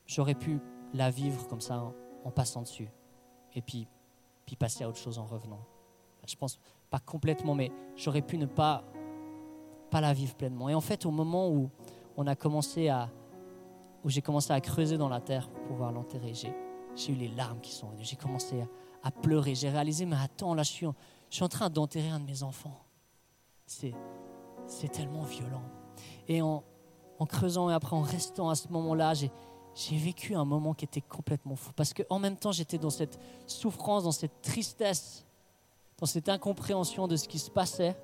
[0.06, 0.60] j'aurais pu
[0.94, 2.90] la vivre comme ça, en, passant dessus,
[3.56, 3.88] et puis,
[4.46, 5.60] puis passer à autre chose en revenant.
[6.28, 8.84] Je pense pas complètement, mais j'aurais pu ne pas,
[9.90, 10.68] pas la vivre pleinement.
[10.70, 11.70] Et en fait, au moment où
[12.18, 13.10] on a commencé à,
[14.04, 17.62] où j'ai commencé à creuser dans la terre pour pouvoir l'enterrer, j'ai eu les larmes
[17.62, 18.04] qui sont venues.
[18.04, 18.68] J'ai commencé à,
[19.08, 19.56] à pleurer.
[19.56, 22.78] J'ai réalisé, mais attends, là, je suis, en train d'enterrer un de mes enfants.
[23.66, 23.94] C'est,
[24.92, 25.64] tellement violent.
[26.28, 26.64] Et en,
[27.28, 29.32] creusant et après en restant à ce moment-là, j'ai,
[29.98, 31.72] vécu un moment qui était complètement fou.
[31.74, 35.26] Parce qu'en même temps, j'étais dans cette souffrance, dans cette tristesse,
[36.00, 37.96] dans cette incompréhension de ce qui se passait.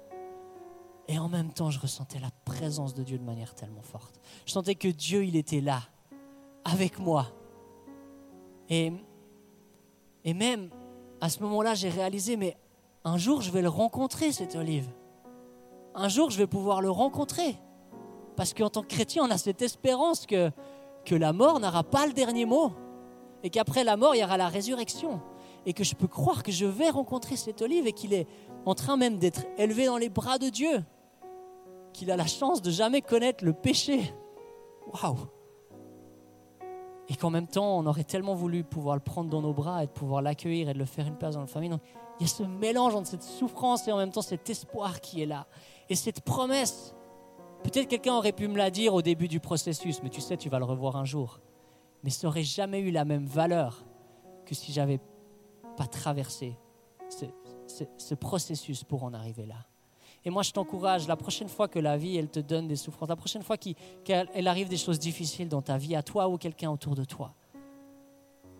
[1.10, 4.22] Et en même temps, je ressentais la présence de Dieu de manière tellement forte.
[4.46, 5.82] Je sentais que Dieu, il était là,
[6.63, 7.28] avec moi.
[8.70, 8.94] Et
[10.26, 10.70] même
[11.24, 12.58] à ce moment-là, j'ai réalisé, mais
[13.06, 14.90] un jour je vais le rencontrer, cette olive.
[15.96, 17.56] Un jour je vais pouvoir le rencontrer.
[18.36, 20.52] Parce qu'en tant que chrétien, on a cette espérance que,
[21.10, 22.74] la mort n'aura pas le dernier mot.
[23.42, 25.22] Et qu'après la mort, il y aura la résurrection.
[25.66, 28.28] Et que je peux croire que je vais rencontrer cette olive et qu'il est
[28.66, 30.84] en train même d'être élevé dans les bras de Dieu.
[31.94, 34.14] Qu'il a la chance de jamais connaître le péché.
[34.92, 35.19] Waouh!
[37.14, 39.86] Et qu'en même temps, on aurait tellement voulu pouvoir le prendre dans nos bras et
[39.86, 41.70] de pouvoir l'accueillir et de le faire une place dans la famille.
[41.70, 41.84] Donc,
[42.20, 45.22] il y a ce mélange entre cette souffrance et en même temps cet espoir qui
[45.22, 45.46] est là.
[45.90, 46.96] Et cette promesse,
[47.64, 50.50] peut-être quelqu'un aurait pu me la dire au début du processus, mais tu sais, tu
[50.50, 51.40] vas le revoir un jour.
[52.04, 53.86] Mais ça n'aurait jamais eu la même valeur
[54.46, 55.00] que si j'avais
[55.78, 56.58] pas traversé
[57.98, 59.68] ce processus pour en arriver là.
[60.26, 63.10] Et moi, je t'encourage, la prochaine fois que la vie, elle te donne des souffrances,
[63.10, 66.71] la prochaine fois qu'elle arrive des choses difficiles dans ta vie, à toi ou quelqu'un
[66.71, 67.34] autour de toi,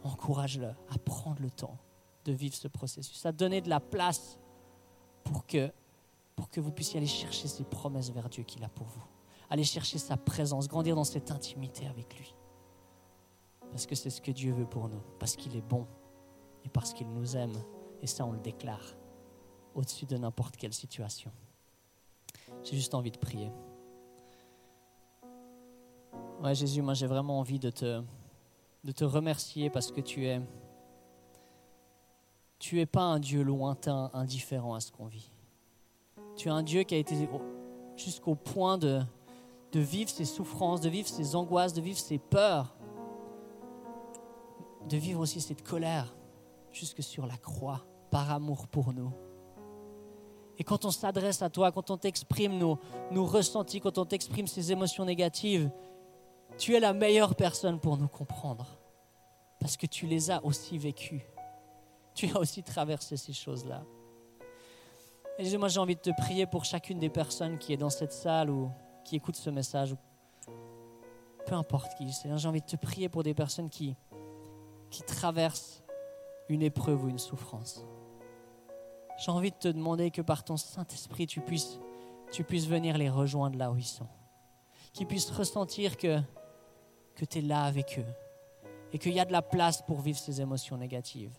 [0.04, 1.78] encourage-le à prendre le temps
[2.26, 4.38] de vivre ce processus, à donner de la place
[5.24, 5.72] pour que
[6.36, 9.04] pour que vous puissiez aller chercher ces promesses vers Dieu qu'il a pour vous.
[9.52, 12.34] Aller chercher sa présence, grandir dans cette intimité avec lui.
[13.70, 15.86] Parce que c'est ce que Dieu veut pour nous, parce qu'il est bon
[16.66, 17.54] et parce qu'il nous aime.
[18.02, 18.96] Et ça, on le déclare
[19.76, 21.32] au-dessus de n'importe quelle situation.
[22.64, 23.52] J'ai juste envie de prier.
[26.42, 28.02] Ouais, Jésus, moi j'ai vraiment envie de te,
[28.84, 30.42] de te remercier parce que tu es,
[32.60, 35.32] tu es pas un Dieu lointain, indifférent à ce qu'on vit.
[36.36, 37.30] Tu es un Dieu qui a été
[37.96, 39.02] jusqu'au point de,
[39.72, 42.76] de vivre ses souffrances, de vivre ses angoisses, de vivre ses peurs,
[44.90, 46.16] de vivre aussi cette colère
[46.72, 49.12] jusque sur la croix par amour pour nous.
[50.60, 52.80] Et quand on s'adresse à toi, quand on t'exprime nos,
[53.26, 55.70] ressentis, quand on t'exprime ces émotions négatives,
[56.58, 58.68] tu es la meilleure personne pour nous comprendre.
[59.60, 61.26] Parce que tu les as aussi vécues.
[62.14, 63.84] Tu as aussi traversé ces choses-là.
[65.40, 68.14] Et moi, j'ai envie de te prier pour chacune des personnes qui est dans cette
[68.14, 68.70] salle ou
[69.04, 69.96] qui écoute ce message.
[71.48, 72.30] Peu importe qui c'est.
[72.38, 73.96] J'ai envie de te prier pour des personnes qui,
[74.92, 75.84] qui traversent
[76.50, 77.84] une épreuve ou une souffrance.
[79.18, 81.80] J'ai envie de te demander que par ton Saint-Esprit, tu puisses,
[82.32, 84.08] tu puisses venir les rejoindre là où ils sont.
[84.94, 86.20] Qu'ils puissent ressentir que,
[87.16, 88.14] que tu es là avec eux
[88.92, 91.34] et qu'il y a de la place pour vivre ces émotions négatives.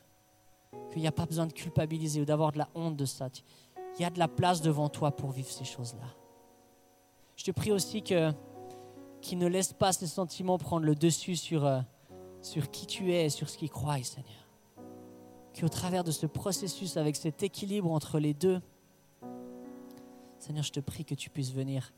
[0.91, 3.29] Qu'il n'y a pas besoin de culpabiliser ou d'avoir de la honte de ça.
[3.99, 6.09] Il y a de la place devant toi pour vivre ces choses-là.
[7.37, 8.33] Je te prie aussi que
[9.20, 11.81] qu'il ne laisse pas ces sentiments prendre le dessus sur, euh,
[12.43, 14.43] sur qui tu es et sur ce qu'il croit, Seigneur
[15.59, 18.61] qu'au travers de ce processus, avec cet équilibre entre les deux,
[20.38, 21.92] Seigneur, je te prie que tu puisses venir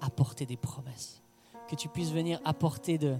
[0.00, 1.22] apporter des promesses,
[1.68, 3.16] que tu puisses venir apporter de,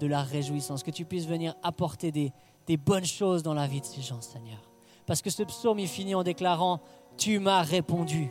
[0.00, 2.32] de la réjouissance, que tu puisses venir apporter des,
[2.66, 4.58] des bonnes choses dans la vie de ces gens, Seigneur.
[5.06, 6.80] Parce que ce psaume, il finit en déclarant,
[7.16, 8.30] tu m'as répondu.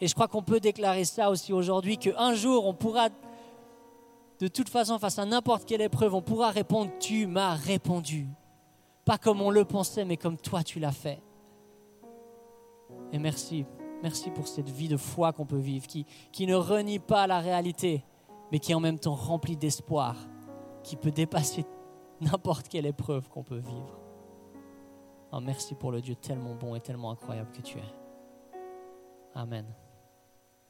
[0.00, 3.08] Et je crois qu'on peut déclarer ça aussi aujourd'hui, qu'un jour, on pourra,
[4.38, 8.28] de toute façon, face à n'importe quelle épreuve, on pourra répondre, tu m'as répondu.
[9.08, 11.18] Pas comme on le pensait, mais comme toi tu l'as fait.
[13.10, 13.64] Et merci,
[14.02, 17.40] merci pour cette vie de foi qu'on peut vivre, qui, qui ne renie pas la
[17.40, 18.04] réalité,
[18.52, 20.14] mais qui est en même temps remplie d'espoir,
[20.82, 21.64] qui peut dépasser
[22.20, 23.98] n'importe quelle épreuve qu'on peut vivre.
[25.32, 27.94] Oh, merci pour le Dieu tellement bon et tellement incroyable que tu es.
[29.34, 29.64] Amen.